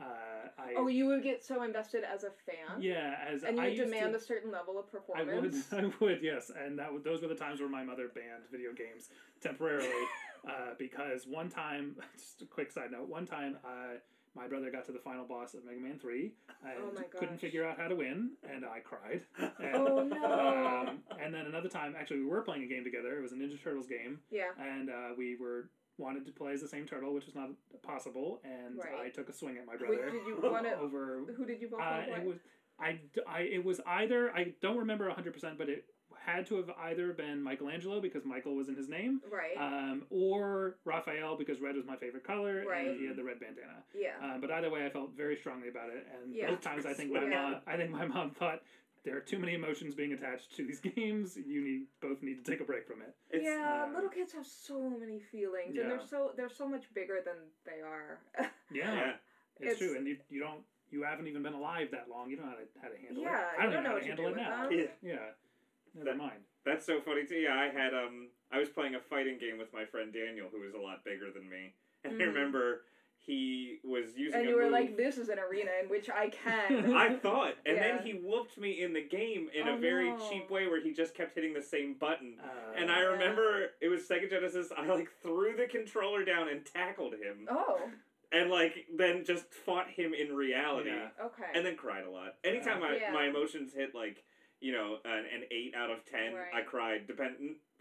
[0.00, 2.80] Uh, I Oh, you would get so invested as a fan.
[2.80, 5.70] yeah, as And you would demand to, a certain level of performance.
[5.72, 5.84] I would.
[5.92, 8.72] I would, yes, and that would, those were the times where my mother banned video
[8.72, 9.10] games
[9.40, 9.86] temporarily,
[10.48, 13.98] uh, because one time, just a quick side note, one time, uh,
[14.34, 16.32] my brother got to the final boss of Mega Man Three
[16.64, 19.22] and Oh couldn't figure out how to win, and I cried.
[19.62, 20.86] And, Oh, no.
[20.88, 23.18] Um, and then another time, actually, we were playing a game together.
[23.18, 24.50] It was a Ninja Turtles game, yeah.
[24.58, 27.50] and uh, we were wanted to play as the same turtle, which was not
[27.82, 29.06] possible, and Right.
[29.06, 30.78] I took a swing at my Wait, brother did you want to?
[30.80, 32.34] over Who did you both uh, want to it play?
[32.80, 35.84] I, I, it was either I don't remember hundred percent, but it
[36.24, 39.56] had to have either been Michelangelo because Michael was in his name, right.
[39.58, 42.88] um, or Raphael because red was my favorite color Right.
[42.88, 43.82] and he had the red bandana.
[43.94, 44.10] yeah.
[44.22, 46.50] Um, but either way, I felt very strongly about it, and Yeah.
[46.50, 47.42] both times I think my Yeah.
[47.42, 48.62] mom I think my mom thought
[49.04, 51.36] there are too many emotions being attached to these games.
[51.36, 53.14] You need both need to take a break from it.
[53.30, 55.82] It's, yeah, uh, little kids have so many feelings, Yeah.
[55.82, 57.34] and they're so they're so much bigger than
[57.66, 58.20] they are.
[58.72, 59.12] Yeah, yeah.
[59.60, 62.30] it's, It's- true, and you, you don't you haven't even been alive that long.
[62.30, 63.46] You don't know how to, how to handle Yeah, it.
[63.58, 64.68] I don't, don't know know how to handle it now.
[64.68, 64.88] them.
[65.02, 65.16] Yeah,
[65.94, 66.44] never That- mind.
[66.64, 67.36] That's so funny too.
[67.36, 70.60] Yeah, I had um, I was playing a fighting game with my friend Daniel, who
[70.60, 71.74] was a lot bigger than me,
[72.04, 72.26] and I Mhm.
[72.28, 72.84] remember
[73.18, 74.38] he was using.
[74.40, 77.14] and a you were move- like, "This is an arena in which I can." I
[77.14, 77.96] thought, and Yeah.
[77.98, 80.28] then he whooped me in the game in Oh, a very no.
[80.30, 82.38] cheap way, where he just kept hitting the same button.
[82.40, 83.06] Uh, And I Yeah.
[83.08, 84.70] remember it was Sega Genesis.
[84.76, 87.90] I like threw the controller down and tackled him, oh,
[88.32, 91.10] and like then just fought him in reality, Yeah.
[91.20, 91.50] okay.
[91.54, 92.36] and then cried a lot.
[92.44, 93.10] Anytime Uh, my Yeah.
[93.12, 94.24] my emotions hit like
[94.62, 96.46] you know an, an eight out of ten, Right.
[96.54, 97.34] I cried, depend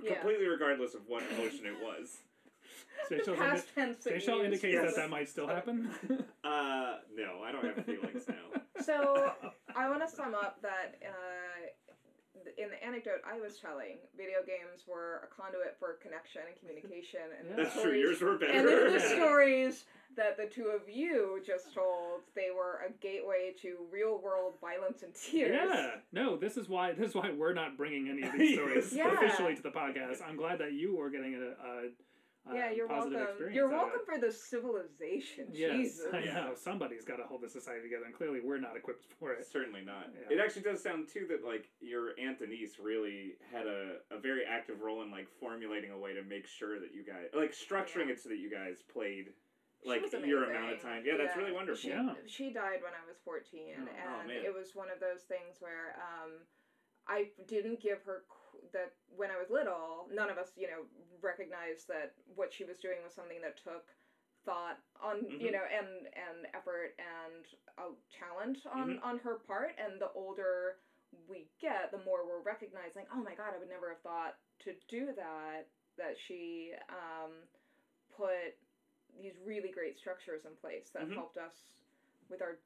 [0.03, 0.15] Yeah.
[0.15, 2.17] completely regardless of what emotion it was.
[3.09, 4.03] Seychelles, Past indi- tense.
[4.03, 5.89] that Seychelles indicates for that that might still happen.
[6.43, 8.61] Uh, no, I don't have feelings now.
[8.83, 9.31] So
[9.75, 14.85] I want to sum up that uh, in the anecdote I was telling, video games
[14.87, 17.93] were a conduit for connection and communication, and the That's true.
[17.93, 18.53] Yours were better.
[18.53, 19.15] And then the Yeah.
[19.15, 24.53] stories that the two of you just told, they were a gateway to real world
[24.61, 25.51] violence and tears.
[25.53, 28.93] yeah, no, this is why this is why we're not bringing any of these stories
[28.93, 29.13] Yeah.
[29.13, 30.21] officially to the podcast.
[30.27, 31.39] I'm glad that you were getting a,
[32.49, 33.29] a, a Yeah, you're positive welcome.
[33.31, 33.55] experience.
[33.55, 34.13] You're welcome it.
[34.13, 35.45] for the civilization.
[35.53, 36.05] Yes, Jesus.
[36.13, 36.51] I know.
[36.55, 39.45] Somebody's got to hold the society together, and clearly we're not equipped for it.
[39.45, 40.09] Certainly not.
[40.13, 40.35] Yeah.
[40.37, 44.41] It actually does sound too that like your aunt Denise really had a, a very
[44.45, 48.07] active role in like formulating a way to make sure that you guys like structuring
[48.07, 48.13] Yeah.
[48.13, 49.31] it so that you guys played She
[49.85, 51.03] like your amount of time.
[51.05, 51.77] Yeah, that's really wonderful.
[51.81, 52.13] She, Yeah.
[52.27, 55.57] she died when I was 14, Oh, and oh, it was one of those things
[55.59, 56.45] where um,
[57.07, 58.23] I didn't give her
[58.73, 60.85] that when I was little, none of us, you know,
[61.21, 63.89] recognized that what she was doing was something that took
[64.43, 65.53] thought on you Mhm.
[65.53, 67.45] know and and effort and
[67.77, 69.03] a talent on Mhm.
[69.03, 70.79] on her part and the older
[71.27, 74.73] we get the more we're recognizing oh my god i would never have thought to
[74.87, 75.67] do that
[75.97, 77.47] that she um,
[78.09, 78.57] put
[79.19, 81.15] these really great structures in place that Mhm.
[81.15, 81.75] helped us
[82.29, 82.57] with our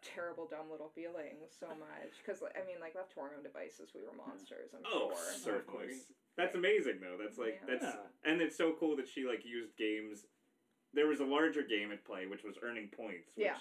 [0.00, 3.92] terrible dumb little feelings so much because i mean like left to our own devices
[3.94, 5.86] we were monsters i'm Oh, sure certainly.
[5.88, 6.12] course.
[6.36, 7.16] That's amazing though.
[7.16, 7.66] That's like Yeah.
[7.66, 8.06] that's Yeah.
[8.22, 10.26] and it's so cool that she like used games.
[10.92, 13.36] There was a larger game at play, which was earning points.
[13.36, 13.58] Which, Yeah.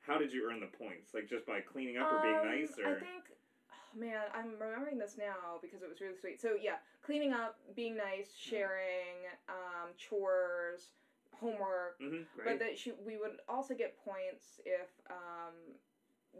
[0.00, 1.14] How did you earn the points?
[1.14, 3.24] Like just by cleaning up or being Um, nice, or I think,
[3.70, 6.40] oh, man, I'm remembering this now because it was really sweet.
[6.40, 9.16] So yeah, cleaning up, being nice, sharing,
[9.48, 10.90] um, chores,
[11.40, 11.98] homework.
[12.00, 12.26] Mhm.
[12.34, 12.44] Great.
[12.46, 15.54] But that she, we would also get points if um,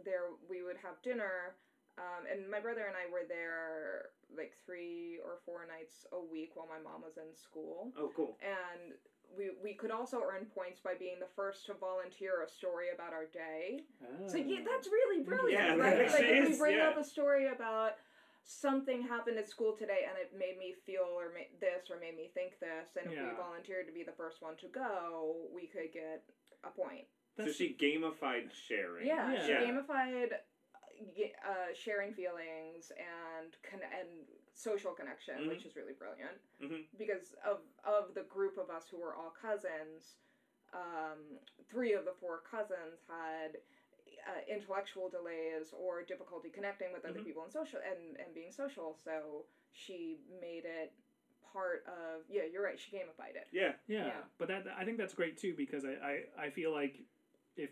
[0.05, 1.55] there we would have dinner.
[1.97, 6.51] Um, and my brother and I were there like three or four nights a week
[6.55, 8.37] while my mom was in school Oh, cool.
[8.41, 8.93] and
[9.37, 13.11] we we could also earn points by being the first to volunteer a story about
[13.11, 13.81] our day.
[14.27, 16.11] So yeah, that's really brilliant, Yeah, that right?
[16.11, 16.87] Like if we bring yeah.
[16.89, 17.95] up a story about
[18.43, 22.15] something happened at school today and it made me feel or ma- this or made
[22.15, 23.29] me think this, and if Yeah.
[23.29, 26.23] we volunteered to be the first one to go, we could get
[26.63, 27.07] a point.
[27.37, 29.07] so she gamified sharing.
[29.07, 29.45] Yeah, Yeah.
[29.45, 29.61] she Yeah.
[29.63, 30.41] gamified
[31.15, 35.47] ge- uh, sharing feelings and con- and social connection, Mhm.
[35.47, 36.39] which is really brilliant.
[36.59, 36.85] Mhm.
[36.97, 40.17] Because of of the group of us who were all cousins,
[40.73, 43.61] um, three of the four cousins had
[44.27, 47.25] uh, intellectual delays or difficulty connecting with other Mhm.
[47.25, 48.95] people and social and and being social.
[49.03, 50.93] So she made it
[51.51, 52.43] part of yeah.
[52.43, 52.79] You're right.
[52.79, 53.47] She gamified it.
[53.51, 53.73] Yeah.
[53.87, 54.21] Yeah, Yeah.
[54.37, 55.93] but that I think that's great too because I,
[56.37, 56.99] I, I feel like
[57.57, 57.71] if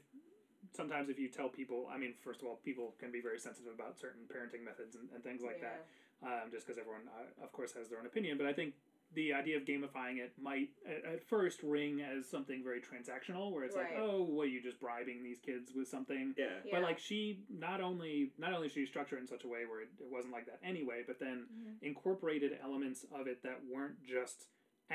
[0.74, 3.74] sometimes if you tell people, I mean, first of all, people can be very sensitive
[3.74, 5.86] about certain parenting methods and, and things like that,
[6.22, 8.38] um, just because everyone, uh, of course, has their own opinion.
[8.38, 8.76] But I think
[9.16, 13.64] the idea of gamifying it might at, at first ring as something very transactional, where
[13.64, 14.00] it's like, Right.
[14.00, 16.36] oh, what are you just bribing these kids with something?
[16.38, 16.46] Yeah.
[16.64, 16.72] Yeah.
[16.72, 19.82] But like she not only not only she structured it in such a way where
[19.82, 21.82] it, it wasn't like that anyway, but then Mhm.
[21.82, 24.48] incorporated elements of it that weren't just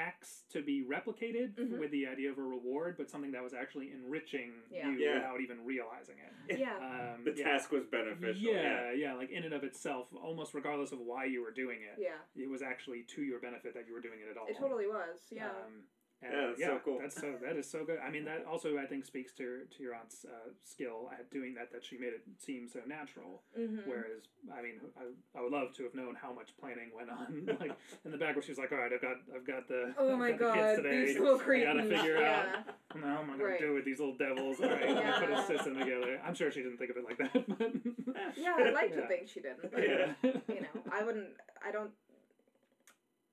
[0.04, 1.78] acts to be replicated Mhm.
[1.78, 4.88] with the idea of a reward, but something that was actually enriching Yeah.
[4.90, 5.14] you Yeah.
[5.14, 6.32] without even realizing it.
[6.64, 7.14] Yeah.
[7.14, 7.44] Um, The yeah.
[7.44, 8.42] task was beneficial.
[8.52, 11.98] Yeah, yeah, like in and of itself, almost regardless of why you were doing it,
[11.98, 12.18] Yeah.
[12.34, 14.46] it was actually to your benefit that you were doing it at all.
[14.46, 15.30] It totally was.
[15.30, 15.50] Yeah.
[15.50, 15.86] Um,
[16.22, 16.98] and Yeah, that's so cool.
[17.00, 17.98] That's so that is so good.
[18.04, 21.54] I mean, that also I think speaks to to your aunt's uh, skill at doing
[21.54, 21.70] that.
[21.72, 23.42] That she made it seem so natural.
[23.58, 23.88] mm-hmm.
[23.88, 24.22] Whereas,
[24.56, 27.46] I mean, I, I would love to have known how much planning went on.
[27.60, 27.72] like
[28.04, 30.12] in the back where she was like, "All right, I've got I've got the Oh
[30.12, 31.04] I've my got the god, kids today.
[31.06, 32.46] these little I gotta figure yeah.
[32.66, 33.58] out now I'm gonna Right.
[33.60, 34.60] do with these little devils.
[34.60, 36.20] All right, let me put a system together.
[36.24, 37.44] I'm sure she didn't think of it like that,
[38.06, 39.00] but Yeah, I'd like Yeah.
[39.02, 40.12] to think she didn't, but yeah,
[40.48, 41.30] you know, I wouldn't.
[41.66, 41.90] I don't.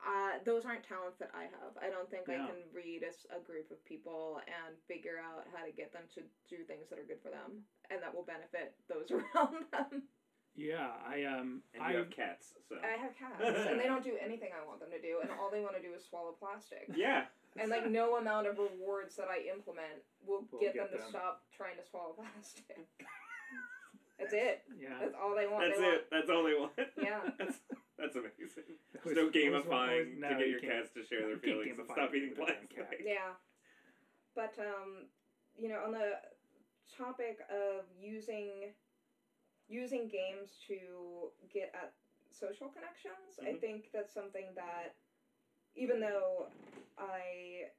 [0.01, 1.77] Uh, those aren't talents that I have.
[1.77, 5.69] I don't think I can read a group of people and figure out how to
[5.71, 7.61] get them to do things that are good for them
[7.93, 10.09] and that will benefit those around them.
[10.57, 10.97] yeah.
[11.05, 12.81] I um, And I have cats, so.
[12.81, 15.53] I have cats, and they don't do anything I want them to do, and all
[15.53, 16.89] they want to do is swallow plastic.
[16.97, 17.29] Yeah.
[17.59, 21.03] And like no amount of rewards that I implement will Will get, get them to
[21.03, 21.13] them.
[21.13, 22.89] stop trying to swallow plastic.
[24.21, 24.61] That's it.
[24.79, 24.89] yeah.
[25.01, 25.65] That's all they want.
[25.67, 26.07] That's they it.
[26.11, 26.71] That's all they want.
[27.01, 27.19] Yeah.
[27.37, 27.57] That's,
[27.97, 28.77] that's amazing.
[29.03, 30.73] Always- no always- always- gamifying no, to get you your can't.
[30.85, 33.01] cats to share their feelings and stop eating with a damn plastic.
[33.05, 33.33] Yeah.
[34.35, 35.05] But um,
[35.57, 36.17] you know, on the
[36.97, 38.73] topic of using
[39.69, 41.93] using games to get at
[42.31, 43.59] social connections, I Mhm.
[43.61, 44.95] think that's something that
[45.75, 46.47] even though
[46.97, 47.69] I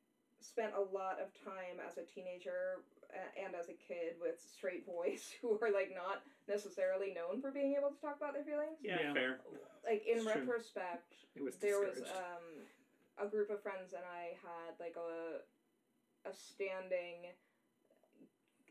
[0.40, 3.01] spent a lot of time as a teenager a-
[3.44, 7.74] and as a kid with straight boys who are like not necessarily known for being
[7.78, 8.78] able to talk about their feelings.
[8.82, 9.12] Yeah, Yeah.
[9.12, 9.40] fair.
[9.84, 12.64] Like in It's retrospect, It was there was um
[13.18, 15.42] a group of friends and I had like a
[16.28, 17.34] a standing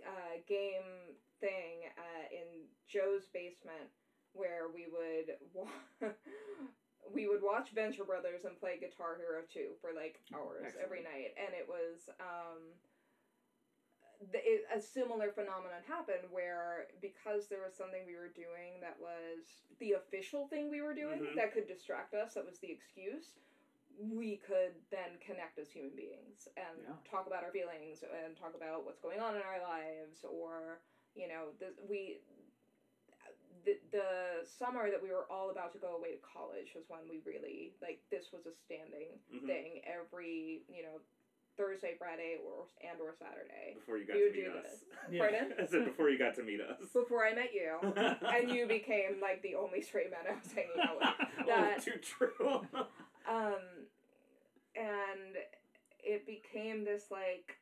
[0.08, 3.90] uh, game thing uh, in Joe's basement
[4.34, 6.12] where we would wa-
[7.14, 11.36] we would watch Venture Brothers and play Guitar Hero 2 for like hours every night
[11.38, 12.62] and it was um
[14.30, 19.00] the, it, a similar phenomenon happened where because there was something we were doing that
[19.00, 21.36] was the official thing we were doing Mhm.
[21.36, 23.34] that could distract us that was the excuse
[23.98, 26.96] we could then connect as human beings and Yeah.
[27.04, 30.82] talk about our feelings and talk about what's going on in our lives or
[31.16, 32.20] you know the, we
[33.64, 37.08] the, the summer that we were all about to go away to college was when
[37.08, 39.46] we really like this was a standing Mhm.
[39.46, 41.02] thing every you know
[41.58, 44.64] Thursday, Friday, or and or Saturday Before you got We to meet us.
[44.72, 44.84] this.
[45.12, 45.20] Yeah.
[45.20, 45.54] Pardon?
[45.62, 46.78] I said before you got to meet us.
[46.94, 47.78] before I met you,
[48.26, 51.28] and you became like the only straight man I was hanging out with.
[51.50, 52.62] oh, too true.
[53.30, 53.88] Um,
[54.76, 55.36] and
[56.04, 57.58] it became this like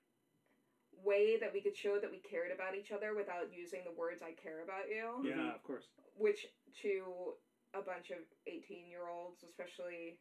[1.04, 4.22] way that we could show that we cared about each other without using the words
[4.22, 5.86] "I care about you," yeah, of course.
[6.18, 6.46] which
[6.84, 7.34] to
[7.74, 10.20] a bunch of eighteen-year-olds, especially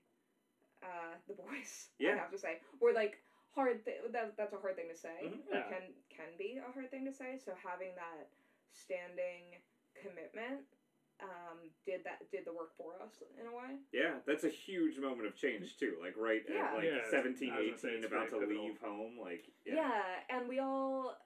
[0.82, 1.88] uh, the boys.
[1.98, 2.14] Yeah.
[2.14, 3.18] I have to say, were like
[3.54, 3.84] hard.
[3.84, 3.94] thing.
[4.12, 5.18] that that's a hard thing to say.
[5.24, 5.46] Mhm.
[5.50, 5.68] Or Yeah.
[5.68, 7.38] Can can be a hard thing to say.
[7.38, 8.28] So having that
[8.72, 9.56] standing
[9.94, 10.66] commitment
[11.20, 13.78] um, did that did the work for us in a way.
[13.90, 15.98] Yeah, that's a huge moment of change too.
[16.00, 16.68] Like right Yeah.
[16.68, 18.62] at like Yeah, 17, I was gonna say 18, about to pivotal.
[18.64, 19.18] leave home.
[19.18, 19.74] Like Yeah.
[19.74, 20.24] yeah.
[20.30, 21.16] and we all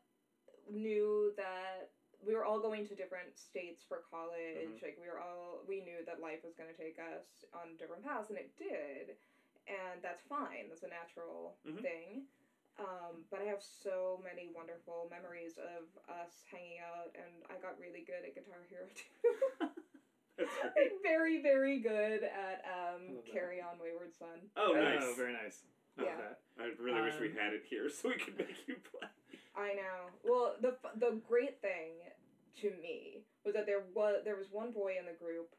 [0.71, 1.91] knew that
[2.25, 4.69] we were all going to different states for college.
[4.69, 4.81] Mhm.
[4.83, 8.03] Like we were all we knew that life was going to take us on different
[8.05, 9.19] paths, and it did,
[9.67, 10.69] and that's fine.
[10.69, 11.83] That's a natural Mhm.
[11.83, 12.27] thing.
[12.79, 17.79] Um, but I have so many wonderful memories of us hanging out, and I got
[17.79, 19.29] really good at Guitar Hero too.
[20.39, 23.23] That's very, very good at um.
[23.31, 24.51] Carry On Wayward Son.
[24.57, 25.03] Oh, nice.
[25.03, 25.65] Oh, very nice.
[25.99, 26.17] I Yeah.
[26.17, 26.41] that.
[26.59, 29.09] I really wish we Um, had it here so we could make you play.
[29.55, 30.09] I know.
[30.25, 32.01] Well, the the great thing
[32.63, 35.55] to me was that there was there was one boy in the group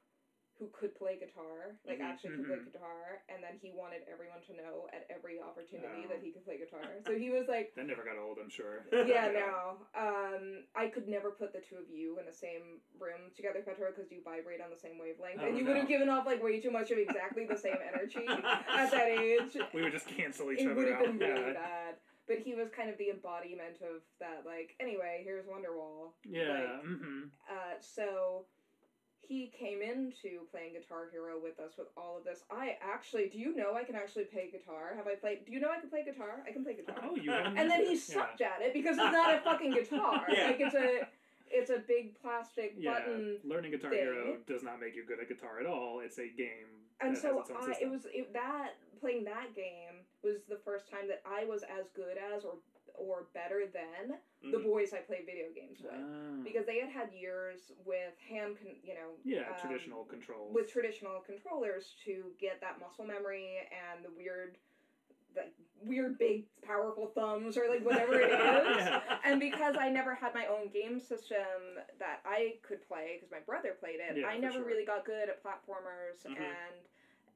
[0.63, 2.05] who could play guitar, like Mhm.
[2.05, 2.71] actually could play Mhm.
[2.71, 6.07] guitar, and then he wanted everyone to know at every opportunity Oh.
[6.07, 6.81] that he could play guitar.
[7.05, 8.85] So he was like, That never got old, I'm sure.
[9.27, 13.31] "Yeah, no, um, I could never put the two of you in the same room
[13.35, 15.71] together, Petro, because you vibrate on the same wavelength, Oh, and you no.
[15.71, 19.09] would have given off like way too much of exactly the same energy at that
[19.09, 21.05] age." We would just cancel each it other would have out.
[21.05, 21.53] been really yeah.
[21.53, 21.99] bad.
[22.25, 26.13] But he was kind of the embodiment of that, like, anyway, here's Wonderwall.
[26.23, 26.53] Yeah.
[26.53, 27.23] Like, mm-hmm.
[27.49, 28.45] uh, so
[29.27, 32.43] he came into playing Guitar Hero with us with all of this.
[32.51, 34.93] I actually, do you know I can actually play guitar?
[34.95, 35.45] Have I played?
[35.45, 36.43] Do you know I can play guitar?
[36.47, 36.95] I can play guitar.
[37.03, 40.25] Oh, you and then he sucked at it because it's not a fucking guitar.
[40.33, 40.47] Yeah.
[40.47, 41.07] Like it's a,
[41.51, 43.37] it's a big plastic Yeah, button.
[43.43, 43.53] yeah.
[43.53, 43.99] learning Guitar thing.
[43.99, 45.99] Hero does not make you good at guitar at all.
[46.03, 46.67] It's a game
[46.99, 50.57] And so has its own I, it was it, that playing that game was the
[50.65, 52.53] first time that I was as good as or
[52.95, 54.63] or better than the Mhm.
[54.63, 55.93] boys I played video games with.
[55.93, 56.41] Ah.
[56.43, 60.53] because they had had years with hand, con- you know, yeah, um, traditional controls.
[60.53, 64.57] with traditional controllers to get that muscle memory and the weird,
[65.35, 68.85] like weird big powerful thumbs or like whatever it is.
[68.85, 69.19] Yeah.
[69.23, 73.39] And because I never had my own game system that I could play because my
[73.39, 74.63] brother played it, Yeah, I never sure.
[74.65, 76.37] really got good at platformers Mhm.
[76.37, 76.75] and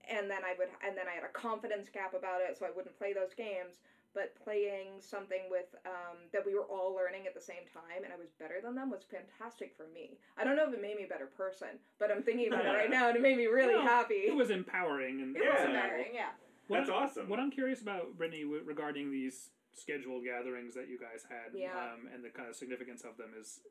[0.09, 2.71] and then I would and then I had a confidence gap about it, so I
[2.71, 3.81] wouldn't play those games.
[4.17, 8.11] But playing something with um, that we were all learning at the same time, and
[8.11, 10.17] I was better than them, was fantastic for me.
[10.39, 12.69] I don't know if it made me a better person, but I'm thinking about it
[12.69, 14.25] right now, and it made me really Well, happy.
[14.25, 15.69] it was empowering and It was Yeah.
[15.69, 16.29] empowering, yeah.
[16.67, 17.29] What That's I'm- awesome.
[17.29, 21.77] What I'm curious about, Brittany, w- regarding these scheduled gatherings that you guys had, Yeah.
[21.77, 23.61] um, and the kind of significance of them is,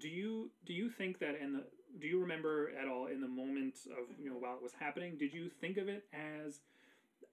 [0.00, 1.64] do you do you think that in the
[2.00, 5.16] do you remember at all in the moment of you know while it was happening,
[5.16, 6.60] did you think of it as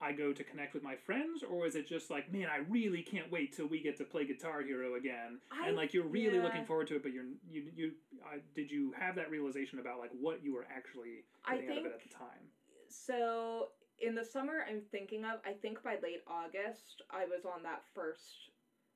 [0.02, 3.02] I go to connect with my friends, or is it just like, man, I really
[3.02, 6.38] can't wait till we get to play Guitar Hero again, I- and like you're really
[6.38, 6.44] yeah.
[6.44, 7.92] looking forward to it, but you're you you
[8.26, 11.78] uh, did you have that realization about like what you were actually I getting out
[11.80, 12.44] of it at the time?
[12.88, 13.68] So
[14.00, 15.42] in the summer, I'm thinking of.
[15.46, 18.52] I think by late August, I was on that first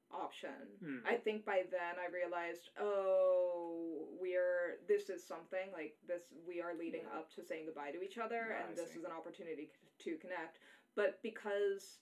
[0.10, 0.56] option.
[0.80, 1.00] Hmm.
[1.06, 6.22] I think by then I realized, oh, we're this is something like this.
[6.48, 7.20] We are leading Yeah.
[7.20, 9.00] up to saying goodbye to each other, Ah, I and this see.
[9.00, 10.60] is an opportunity c- to connect.
[10.96, 11.98] But because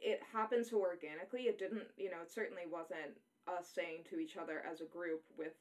[0.00, 1.84] it happened so organically, it didn't.
[1.96, 3.16] You know, it certainly wasn't
[3.48, 5.52] us saying to each other as a group with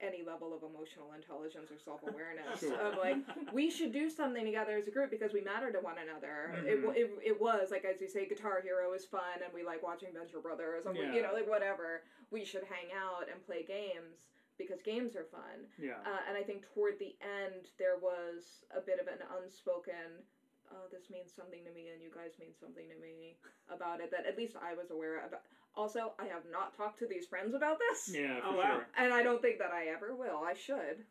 [0.00, 2.74] any level of emotional intelligence or self awareness Sure.
[2.74, 3.18] of like
[3.52, 6.54] we should do something together as a group because we matter to one another.
[6.66, 6.82] It, Mhm.
[6.82, 9.82] w it, it was like as you say, Guitar Hero is fun, and we like
[9.82, 12.02] watching Venture Brothers, and we, you know, like whatever.
[12.30, 14.26] We should hang out and play games
[14.58, 15.68] because games are fun.
[15.78, 16.00] Yeah.
[16.04, 20.24] Uh, and I think toward the end there was a bit of an unspoken.
[20.72, 23.36] Oh, this means something to me, and you guys mean something to me
[23.68, 24.10] about it.
[24.10, 25.34] That at least I was aware of.
[25.74, 28.62] Also, I have not talked to these friends about this Yeah, for Oh, wow.
[28.76, 28.86] sure.
[28.96, 30.42] and I don't think that I ever will.
[30.42, 31.04] I should,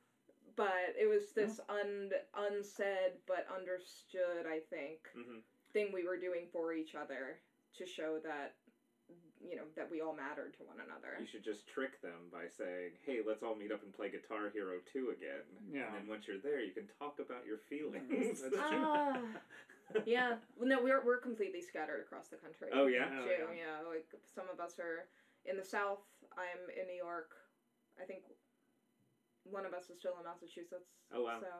[0.56, 4.46] but it was this un unsaid but understood.
[4.48, 5.40] I think hmm
[5.74, 7.40] thing we were doing for each other
[7.78, 8.56] to show that
[9.48, 11.18] you know that we all mattered to one another.
[11.20, 14.50] You should just trick them by saying, "Hey, let's all meet up and play Guitar
[14.54, 15.88] Hero 2 again." Yeah.
[15.88, 18.42] And then once you're there, you can talk about your feelings.
[18.42, 18.86] That's true.
[18.86, 19.18] Ah,
[20.06, 20.40] yeah.
[20.56, 22.70] Well, no, we're we're completely scattered across the country.
[22.72, 23.10] Oh, yeah?
[23.12, 23.52] Oh, yeah.
[23.52, 23.78] yeah.
[23.88, 25.10] Like some of us are
[25.46, 26.06] in the south.
[26.38, 27.36] I'm in New York.
[28.00, 28.24] I think
[29.44, 30.96] one of us is still in Massachusetts.
[31.12, 31.42] Oh, wow.
[31.42, 31.52] So,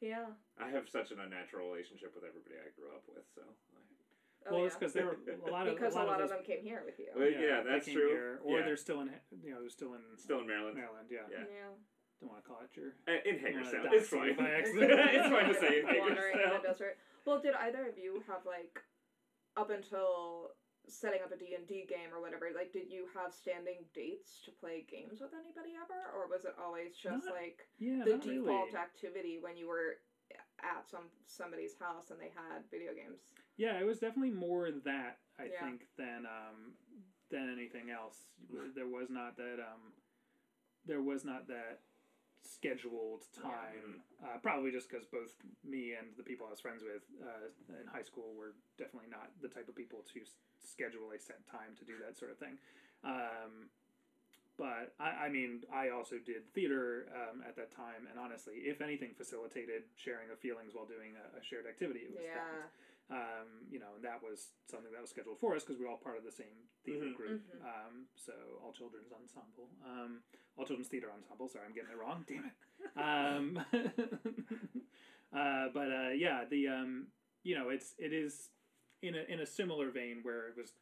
[0.00, 0.32] yeah.
[0.56, 3.42] I have such an unnatural relationship with everybody I grew up with, so.
[4.46, 4.66] Oh, well, yeah.
[4.66, 6.98] it's because there were a lot of because a lot, of, them came here with
[6.98, 7.10] you.
[7.16, 8.08] Well, yeah, they that's true.
[8.08, 8.64] Here, or Yeah.
[8.66, 9.10] they're still in,
[9.42, 10.76] you know, they're still in Still in Maryland.
[10.76, 11.08] Maryland.
[11.10, 11.26] Yeah.
[11.30, 11.44] Yeah.
[11.48, 11.72] yeah.
[12.20, 12.94] Don't want to call it your.
[13.06, 13.86] Uh, In wanna Hagerstown.
[13.94, 14.34] It's fine.
[14.36, 14.90] by accident.
[14.90, 16.62] it's fine to say in Wandering in the Hagerstown.
[16.62, 16.94] desert.
[17.26, 18.80] Well, did either of you have like
[19.56, 20.50] up until
[20.88, 24.86] setting up a D&D game or whatever, like did you have standing dates to play
[24.88, 28.02] games with anybody ever or was it always just Not like Yeah.
[28.08, 28.76] the default really.
[28.80, 30.00] activity when you were
[30.62, 33.20] at some somebody's house and they had video games.
[33.56, 35.60] Yeah, it was definitely more that I Yeah.
[35.64, 36.74] think than um,
[37.30, 38.24] than anything else.
[38.74, 39.92] There was not that um,
[40.86, 41.80] there was not that
[42.42, 44.02] scheduled time.
[44.22, 45.34] Uh, probably just because both
[45.64, 47.50] me and the people I was friends with uh,
[47.80, 51.44] in high school were definitely not the type of people to s- schedule a set
[51.50, 52.56] time to do that sort of thing.
[53.04, 53.68] Um,
[54.58, 58.80] but I, I mean, I also did theater um, at that time, and honestly, if
[58.82, 62.00] anything, facilitated sharing of feelings while doing a, a shared activity.
[62.00, 62.68] It was that
[63.10, 65.90] um, you know, and that was something that was scheduled for us because we were
[65.90, 67.16] all part of the same theater Mhm.
[67.16, 67.40] group.
[67.48, 67.64] Mhm.
[67.64, 70.20] Um, so all children's ensemble, um,
[70.58, 71.48] all children's theater ensemble.
[71.48, 72.26] Sorry, I'm getting it wrong.
[72.28, 72.56] Damn it.
[73.00, 73.64] Um,
[75.32, 77.06] uh, but uh, yeah, the um,
[77.44, 78.50] you know, it's it is
[79.02, 80.72] in a in a similar vein where it was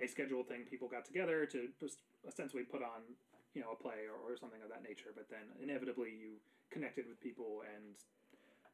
[0.00, 0.64] a scheduled thing.
[0.68, 1.68] People got together to
[2.22, 3.02] just essentially put on
[3.54, 5.10] you know a play or, or something of that nature.
[5.14, 6.36] But then inevitably you
[6.70, 7.94] connected with people and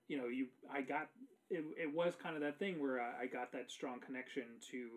[0.08, 1.08] you know you I got
[1.50, 4.90] it, it was kind of that thing where I, I got that strong connection to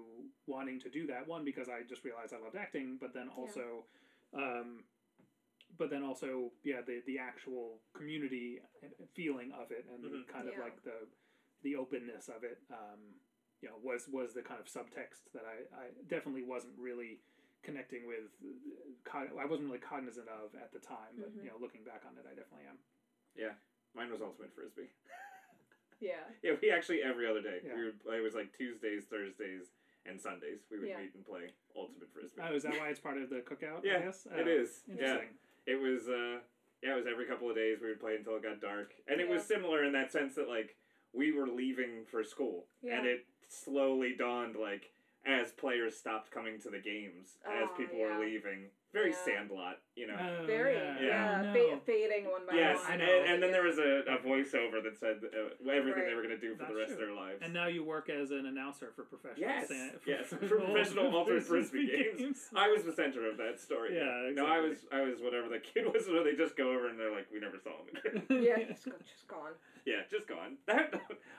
[0.48, 3.86] wanting to do that one because I just realized I loved acting, but then also,
[4.36, 4.84] um,
[5.80, 8.60] but then also yeah the the actual community
[9.16, 10.28] feeling of it and Mhm.
[10.28, 10.64] kind of Yeah.
[10.64, 11.08] like the
[11.64, 13.16] the openness of it um,
[13.62, 17.22] you know was was the kind of subtext that I, I definitely wasn't really
[17.64, 18.32] connecting with
[19.14, 21.44] I wasn't really cognizant of at the time but Mhm.
[21.44, 22.78] you know looking back on it I definitely am
[23.36, 23.54] Yeah,
[23.94, 24.90] Mine was ultimate frisbee.
[26.00, 26.24] Yeah.
[26.44, 27.62] Yeah, we actually every other day.
[27.64, 27.76] Yeah.
[27.76, 28.18] We would play.
[28.18, 29.70] It was like Tuesdays, Thursdays,
[30.08, 30.66] and Sundays.
[30.72, 30.98] We would Yeah.
[31.00, 32.42] meet and play ultimate frisbee.
[32.42, 34.84] oh is that why it's part of the cookout Yeah, I guess it Oh, is.
[34.88, 35.22] Yeah.
[35.68, 36.42] It was uh
[36.82, 38.96] yeah, it was every couple of days we would play until it got dark.
[39.08, 40.76] And it was similar in that sense that like
[41.14, 44.92] we were leaving for school and it slowly dawned like
[45.26, 48.18] as players stopped coming to the games, as Oh, people yeah.
[48.18, 48.72] were leaving.
[48.94, 49.18] Very Yeah.
[49.24, 50.18] sandlot, you know.
[50.20, 50.74] Oh, Very.
[50.76, 51.40] yeah, Yeah.
[51.40, 51.80] I fa- know.
[51.86, 52.88] fading one by Yes, one.
[52.88, 53.34] I and, know.
[53.34, 56.42] and then there was a, a voiceover that said uh, everything they were going to
[56.42, 57.40] do for the That's rest of their lives.
[57.42, 61.44] And now you work as an announcer for professional Yes, san- yes, for professional ultimate
[61.44, 61.88] frisbee
[62.20, 62.50] games.
[62.54, 63.96] I was the center of that story.
[63.96, 66.90] Yeah, No, I was I was whatever the kid was where they just go over
[66.90, 68.44] and they're like, we never saw him again.
[68.44, 69.54] Yeah, just, just gone.
[69.86, 70.58] yeah, just gone.
[70.68, 70.94] That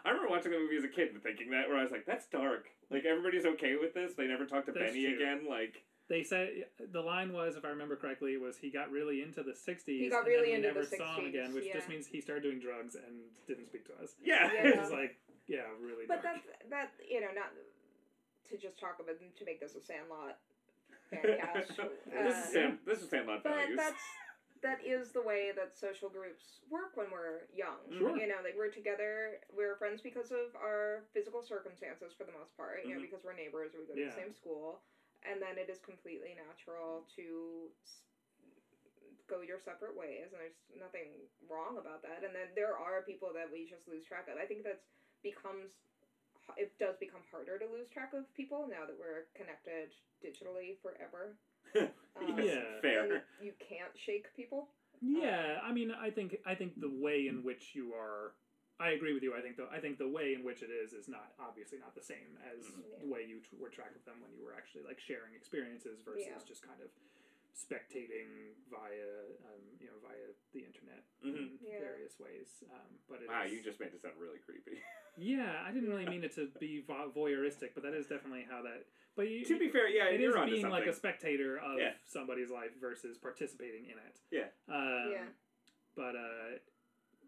[0.06, 2.06] I remember watching the movie as a kid and thinking that where I was like,
[2.06, 2.68] that's dark.
[2.90, 4.14] Like everybody's okay with this.
[4.14, 5.16] They never talk to That's Benny true.
[5.16, 5.40] again.
[5.48, 9.42] Like They said the line was, if I remember correctly, was he got really into
[9.42, 9.82] the '60s.
[9.86, 11.88] He got and really then we into never the saw him 60s, again, which just
[11.88, 14.14] means he started doing drugs and didn't speak to us.
[14.22, 14.50] yeah.
[14.52, 14.64] Yeah.
[14.64, 15.16] Which is like,
[15.48, 16.04] yeah, really.
[16.06, 16.36] But dark.
[16.70, 17.52] that that you know not
[18.50, 20.36] to just talk about to make this a Sandlot
[21.12, 21.76] fancast.
[22.12, 23.76] this is uh, Sam, this is Sandlot but values.
[23.78, 24.02] that's
[24.62, 27.82] that is the way that social groups work when we're young.
[27.98, 28.14] Sure.
[28.16, 32.54] You know, like we're together, we're friends because of our physical circumstances for the most
[32.56, 32.78] part.
[32.86, 33.10] You know, Mhm.
[33.10, 34.14] because we're neighbors, we go to Yeah.
[34.14, 34.78] the same school,
[35.28, 37.70] and then it is completely natural to
[39.28, 42.22] go your separate ways, and there's nothing wrong about that.
[42.24, 44.36] And then there are people that we just lose track of.
[44.36, 44.84] I think that's
[45.22, 45.70] becomes
[46.58, 51.36] it does become harder to lose track of people now that we're connected digitally forever.
[52.14, 52.60] Um, Yeah.
[52.82, 53.00] fair.
[53.00, 54.68] and you can't shake people.
[55.00, 58.32] Yeah, I mean, I think I think the way in which you are,
[58.80, 59.34] I agree with you.
[59.36, 61.94] I think the I think the way in which it is is not obviously not
[61.94, 63.00] the same as Mhm.
[63.00, 66.02] the way you t- were track of them when you were actually like sharing experiences
[66.02, 66.38] versus Yeah.
[66.44, 66.90] just kind of
[67.54, 71.36] spectating via um, you know via the internet Mhm.
[71.36, 71.78] in Yeah.
[71.80, 72.64] various ways.
[72.72, 74.82] Um, but it Wow, is- you just made it sound really creepy.
[75.16, 78.62] yeah, I didn't really mean it to be vo- voyeuristic, but that is definitely how
[78.62, 78.86] that.
[79.14, 81.94] But you, to be fair, yeah, it you're is being like a spectator of Yeah.
[82.06, 84.20] somebody's life versus participating in it.
[84.30, 84.48] Yeah.
[84.68, 85.28] Um, Yeah.
[85.94, 86.58] But uh,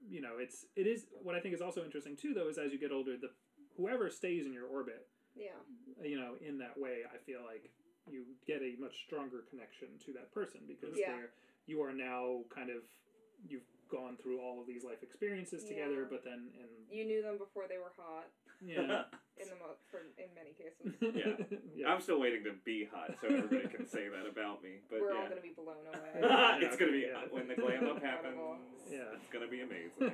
[0.08, 2.72] you know, it's it is what I think is also interesting too, though, is as
[2.72, 3.30] you get older, the
[3.76, 5.56] whoever stays in your orbit, Yeah.
[6.02, 7.70] you know, in that way, I feel like
[8.10, 11.16] you get a much stronger connection to that person because Yeah.
[11.16, 11.30] they're
[11.66, 12.82] you are now kind of
[13.48, 16.10] you've gone through all of these life experiences together, Yeah.
[16.10, 16.66] but then in
[16.96, 18.26] You knew them before they were hot.
[18.64, 19.04] yeah.
[19.36, 20.94] In the mo- for in many cases.
[21.02, 21.58] Yeah.
[21.74, 21.88] yeah.
[21.92, 24.78] I'm still waiting to be hot so everybody can say that about me.
[24.88, 26.62] But we're all gonna be blown away.
[26.64, 27.24] it's gonna be Yeah.
[27.30, 28.38] when the glam up happens.
[28.90, 28.98] Yeah.
[29.14, 30.12] It's gonna be amazing.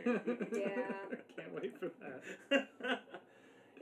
[0.52, 0.92] Yeah.
[1.36, 3.00] Can't wait for that.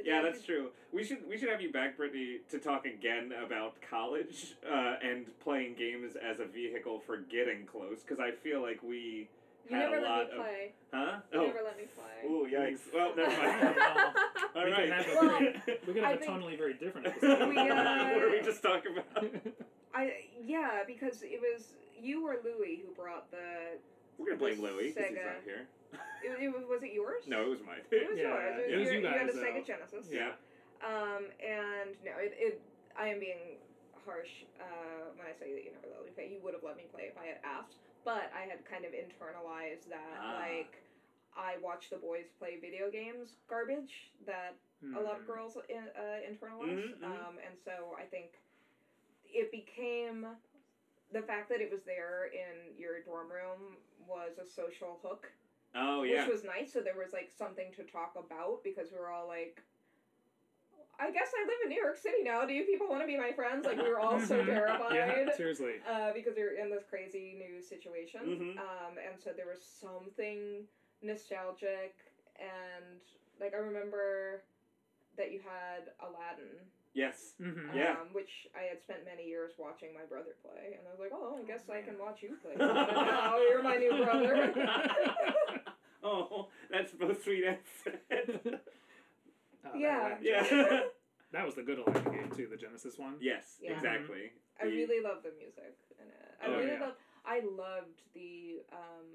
[0.05, 0.71] yeah, that's true.
[0.93, 5.27] We should we should have you back, Brittany, to talk again about college uh, and
[5.41, 8.01] playing games as a vehicle for getting close.
[8.03, 9.29] Because I feel like we
[9.71, 10.73] You had never a let me of play.
[10.93, 11.16] huh?
[11.33, 12.29] You Oh, never let me play.
[12.31, 12.81] ooh, yikes!
[12.95, 13.77] Well, never mind.
[14.57, 14.89] All We right.
[14.89, 17.49] can have a Well, very- we could I have a think- totally very different episode.
[17.49, 17.64] We, uh,
[18.16, 19.25] Where we just talk about.
[19.95, 20.12] I
[20.43, 23.79] yeah, because it was you or Louie who brought the.
[24.19, 25.25] We're gonna blame Louie because he's Sega.
[25.27, 25.66] not here.
[26.25, 27.23] It, it was was it yours?
[27.27, 27.81] No, it was mine.
[27.91, 28.64] It was Yeah, yours.
[28.69, 29.73] it was your- you had guys, a Sega though.
[29.75, 30.07] Genesis.
[30.11, 30.33] yeah.
[30.85, 32.61] Um, and no, it, it
[32.99, 33.59] I am being
[34.07, 36.31] harsh uh, when I say that you never let me play.
[36.31, 37.79] You would have let me play if I had asked,
[38.09, 40.39] but I had kind of internalized that Ah.
[40.39, 40.83] like
[41.37, 44.55] I watch the boys play video games garbage that
[44.95, 45.35] a lot of Hmm.
[45.35, 46.83] girls in, uh, internalize.
[46.83, 47.27] Mhm, mhm.
[47.29, 48.41] Um, and so I think
[49.25, 50.27] it became
[51.11, 55.33] the fact that it was there in your dorm room was a social hook,
[55.75, 56.71] Oh yeah, which was nice.
[56.73, 59.63] So there was like something to talk about because we were all like.
[61.01, 62.45] I guess I live in New York City now.
[62.45, 63.65] Do you people want to be my friends?
[63.67, 64.47] Like we were all so Mhm.
[64.47, 65.75] terrified Yeah, seriously.
[65.89, 68.21] uh, because we were in this crazy new situation.
[68.27, 68.59] Mhm.
[68.59, 70.67] Um, and so there was something
[71.03, 71.95] nostalgic,
[72.39, 72.99] and
[73.41, 74.43] like I remember
[75.17, 76.59] that you had Aladdin,
[76.95, 77.35] Yes.
[77.39, 77.93] hmm Yeah.
[78.01, 81.13] um, which I had spent many years watching my brother play, and I was like,
[81.13, 83.39] oh, I guess I can watch you play now.
[83.39, 84.53] You're my new brother.
[86.03, 88.61] oh, that's both sweet and sad.
[89.65, 90.01] Oh, that Yeah.
[90.09, 90.27] Aladdin
[90.71, 90.81] yeah.
[91.33, 93.17] That was the good Aladdin game too, the Genesis one.
[93.21, 93.59] yes.
[93.61, 93.73] Yeah.
[93.73, 94.33] Exactly.
[94.61, 96.35] I The- really love the music in it.
[96.41, 96.81] I Oh, really yeah.
[96.81, 96.95] love.
[97.27, 99.07] I loved the um,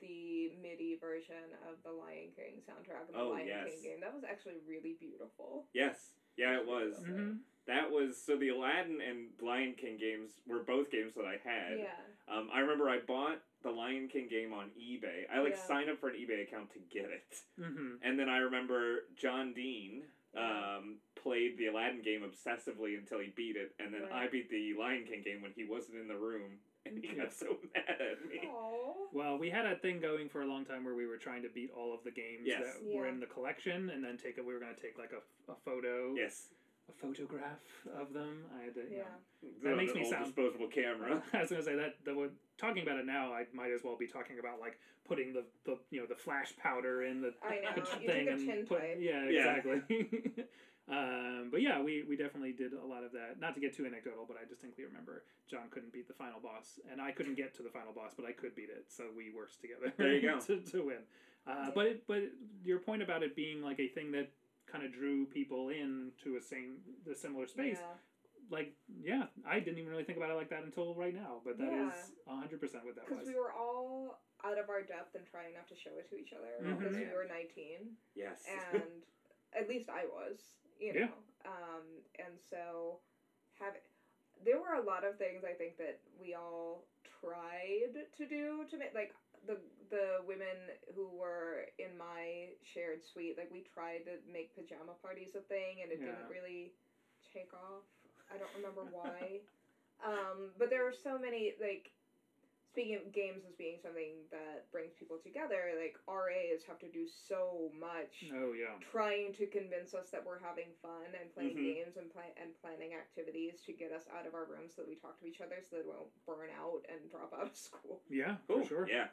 [0.00, 3.68] the MIDI version of the Lion King soundtrack of the Oh, Lion yes.
[3.68, 4.00] King game.
[4.00, 5.66] That was actually really beautiful.
[5.74, 6.12] Yes.
[6.38, 6.96] Yeah, it was.
[7.04, 7.32] hmm
[7.66, 11.78] That was so the Aladdin and Lion King games were both games that I had.
[11.78, 12.34] Yeah.
[12.34, 15.24] Um, I remember I bought the Lion King game on eBay.
[15.32, 15.66] I like Yeah.
[15.66, 19.52] signed up for an eBay account to get it, hmm and then I remember John
[19.54, 20.04] Dean
[20.34, 24.72] um, played the Aladdin game obsessively until he beat it, and then I beat the
[24.78, 28.24] Lion King game when he wasn't in the room, and he got so mad at
[28.30, 28.40] me.
[28.48, 28.94] Aww.
[29.12, 31.50] Well, we had a thing going for a long time where we were trying to
[31.50, 32.62] beat all of the games Yes.
[32.64, 34.42] that were in the collection, and then take a.
[34.42, 36.48] We were going to take like a, a photo, Yes,
[36.88, 37.60] a photograph
[37.98, 38.44] of them.
[38.58, 38.80] I had to.
[38.82, 39.04] You Yeah.
[39.62, 41.22] know, The- makes the me old sound- disposable camera.
[41.32, 43.96] I was gonna say that the one- talking about it now, I might as well
[43.96, 47.60] be talking about like putting the, the you know the flash powder in the I
[47.60, 47.70] know.
[47.74, 48.96] the You thing took a and tin put type.
[49.00, 49.54] yeah Yeah.
[49.56, 50.44] exactly.
[50.88, 53.38] um, but yeah, we we definitely did a lot of that.
[53.40, 56.78] Not to get too anecdotal, but I distinctly remember John couldn't beat the final boss,
[56.90, 59.30] and I couldn't get to the final boss, but I could beat it, so we
[59.34, 59.92] worked together.
[59.96, 60.38] There you go.
[60.46, 60.98] to, to win.
[61.46, 61.70] Uh, Yeah.
[61.74, 62.22] But it, but
[62.64, 64.30] your point about it being like a thing that
[64.72, 67.94] kind of drew people in to a same the similar space Yeah.
[68.50, 71.58] like yeah i didn't even really think about it like that until right now but
[71.58, 72.32] that is Yeah.
[72.32, 73.08] 100% what that was.
[73.08, 76.16] Because we were all out of our depth and trying not to show it to
[76.16, 78.42] each other because we were 19 Yes.
[78.72, 78.82] and
[79.58, 80.40] at least I was,
[80.80, 81.00] you know.
[81.00, 81.12] Yeah.
[81.44, 81.84] Um,
[82.18, 82.98] and so
[83.60, 83.74] have
[84.44, 86.86] there were a lot of things I think that we all
[87.20, 89.14] tried to do to make like
[89.46, 89.56] the
[89.90, 90.56] the women
[90.94, 95.82] who were in my shared suite like we tried to make pajama parties a thing
[95.82, 96.06] and it Yeah.
[96.06, 96.72] didn't really
[97.32, 97.84] take off.
[98.32, 99.40] I don't remember why.
[100.04, 101.90] um, but there were so many like
[102.72, 107.04] speaking of games as being something that brings people together, like RAs have to do
[107.28, 111.74] so much oh yeah trying to convince us that we're having fun and playing Mhm.
[111.74, 114.88] games and play- and planning activities to get us out of our rooms so that
[114.88, 117.54] we talk to each other so that we won't burn out and drop out of
[117.68, 118.00] school.
[118.08, 118.62] yeah Cool.
[118.62, 119.08] for sure Yeah.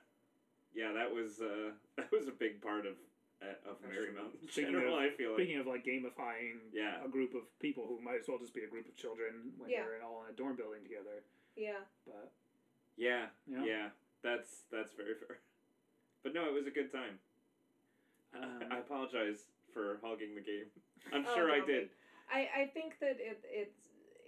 [0.76, 2.93] Yeah, that was uh, that was a big part of
[3.41, 4.95] uh, of That's Marymount in Speaking general.
[4.97, 5.39] of- I feel like.
[5.39, 7.03] speaking of like gamifying Yeah.
[7.03, 9.70] a group of people who might as well just be a group of children when
[9.70, 9.84] Yeah.
[9.86, 11.24] you're all in a dorm building together
[11.55, 11.80] Yeah.
[12.05, 12.32] but
[12.97, 13.63] Yeah, Yeah.
[13.63, 13.89] yeah,
[14.22, 15.39] that's that's very fair.
[16.24, 17.17] But no, it was a good time.
[18.36, 20.65] Um, I apologize for hogging the game.
[21.13, 21.89] I'm Oh, sure I did.
[22.30, 23.72] I, I think that it it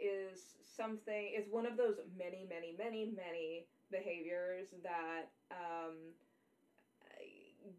[0.02, 5.98] is something is one of those many many many many behaviors that um,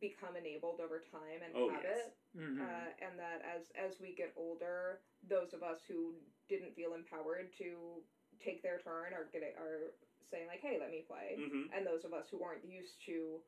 [0.00, 2.14] become enabled over time and Oh, habit.
[2.34, 2.46] yes.
[2.48, 2.60] mhm.
[2.60, 6.14] uh, and that as as we get older, those of us who
[6.48, 8.02] didn't feel empowered to
[8.40, 9.92] take their turn are getting are
[10.30, 13.40] saying like, "Hey, let me play," hmm and those of us who aren't used to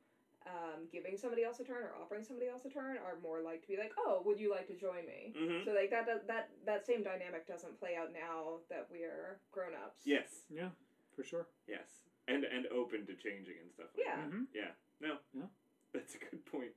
[0.47, 3.63] um, giving somebody else a turn or offering somebody else a turn are more like
[3.63, 6.27] to be like, "Oh, would you like to join me?" hmm So like that does-
[6.27, 10.03] that that same dynamic doesn't play out now that we're grown ups.
[10.05, 10.71] Yes, yeah
[11.17, 13.89] for sure yes, and and open to changing and stuff.
[13.97, 14.17] Like Yeah.
[14.17, 14.29] that.
[14.29, 14.73] hmm yeah.
[15.01, 15.47] No, Yeah.
[15.95, 16.73] That's a good point.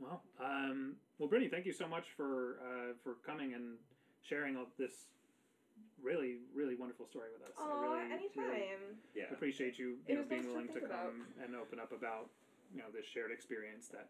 [0.00, 3.76] well um well brittany thank you so much for uh for coming and
[4.22, 5.08] sharing all this
[6.02, 8.36] really really wonderful story with us Aw, I really, anytime.
[8.36, 11.06] really Yeah, appreciate you, you know, being nice to willing to, think about.
[11.12, 12.30] come and open up about
[12.72, 14.08] you know this shared experience that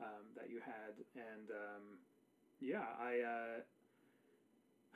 [0.00, 1.82] um, that you had, and um,
[2.60, 3.12] yeah, I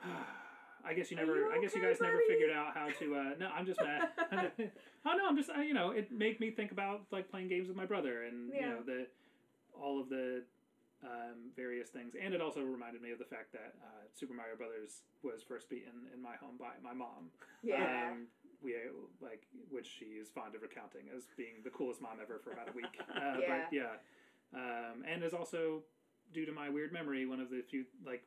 [0.05, 0.07] uh,
[0.85, 3.15] I guess you never, you I guess you guys never figured out how to.
[3.15, 4.09] Uh, no, I'm just mad.
[5.05, 7.77] oh no, I'm just you know it made me think about like playing games with
[7.77, 9.07] my brother and you know the
[9.73, 10.43] all of the
[11.03, 14.55] um, various things, and it also reminded me of the fact that uh, Super Mario
[14.55, 17.31] Brothers was first beaten in my home by my mom.
[17.61, 18.09] Yeah.
[18.11, 18.27] Um,
[18.63, 18.75] we
[19.21, 22.69] like, which she is fond of recounting as being the coolest mom ever for about
[22.69, 22.85] a week.
[23.13, 23.47] Uh, Yeah.
[23.47, 23.93] But yeah,
[24.55, 25.83] um, and is also
[26.33, 28.23] due to my weird memory one of the few like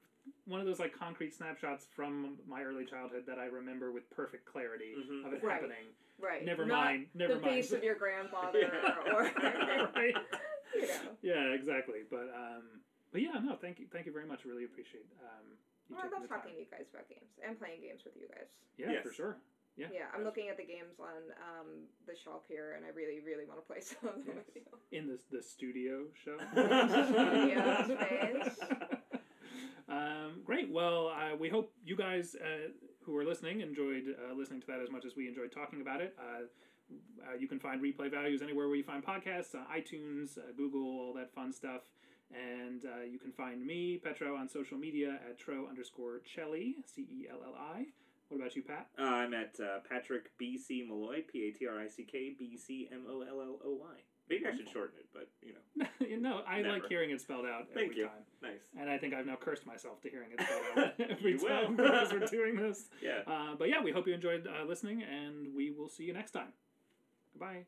[0.46, 4.46] one of those like concrete snapshots from my early childhood that I remember with perfect
[4.46, 5.26] clarity Mhm.
[5.26, 5.52] of it Right.
[5.54, 5.86] happening.
[6.18, 6.44] right.
[6.44, 7.06] Never Not mind.
[7.14, 7.52] Never the mind.
[7.58, 8.60] The face of your grandfather
[9.06, 9.12] Yeah.
[9.14, 10.14] or right.
[10.74, 11.16] You know.
[11.22, 12.00] Yeah, exactly.
[12.10, 14.44] But um, but yeah, no, thank you, thank you very much.
[14.44, 15.56] Really appreciate um.
[15.88, 16.38] You Well, I love the time.
[16.40, 18.48] talking to you guys about games and playing games with you guys.
[18.76, 19.02] Yeah, Yes.
[19.06, 19.36] for sure.
[19.76, 19.86] Yeah.
[19.92, 20.26] Yeah, I'm Yes.
[20.26, 23.66] looking at the games on um, the shelf here, and I really, really want to
[23.66, 24.46] play some of them Yes.
[24.46, 24.98] with you.
[24.98, 26.36] In the the studio show.
[26.50, 28.58] Studio space.
[29.88, 30.70] Um, great.
[30.70, 32.70] Well, uh, we hope you guys uh,
[33.04, 36.00] who are listening enjoyed uh, listening to that as much as we enjoyed talking about
[36.00, 36.16] it.
[36.18, 36.46] Uh,
[37.22, 41.12] uh, you can find replay values anywhere where you find podcasts, uh, iTunes, Google, all
[41.14, 41.82] that fun stuff.
[42.32, 47.26] And you can find me, Petro, on social media at tro underscore Celli, C E
[47.30, 47.86] L L I.
[48.28, 48.88] What about you, Pat?
[48.98, 49.56] I'm at
[49.88, 53.20] Patrick B C Molloy, P A T R I C K B C M O
[53.20, 53.94] L L O Y.
[54.28, 57.68] Maybe I should shorten it, but you know, no, I like hearing it spelled out
[57.70, 58.04] every Thank you.
[58.06, 58.24] time.
[58.42, 58.62] nice.
[58.78, 62.12] And I think I've now cursed myself to hearing it spelled out every time because
[62.12, 62.86] we're doing this.
[63.00, 63.20] Yeah.
[63.26, 66.32] Uh, but yeah, we hope you enjoyed uh, listening, and we will see you next
[66.32, 66.48] time.
[67.32, 67.64] Goodbye.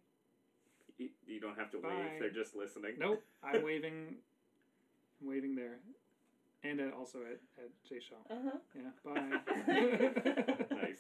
[0.98, 1.90] You, you don't have to Bye.
[1.90, 2.94] wave; they're just listening.
[2.98, 4.16] Nope, I'm waving.
[5.20, 5.78] I'm waving there,
[6.64, 8.16] and at, also at at Jay Shaw.
[8.28, 8.58] Uh huh.
[8.74, 8.90] Yeah.
[9.04, 10.74] Bye.
[10.74, 10.98] Nice.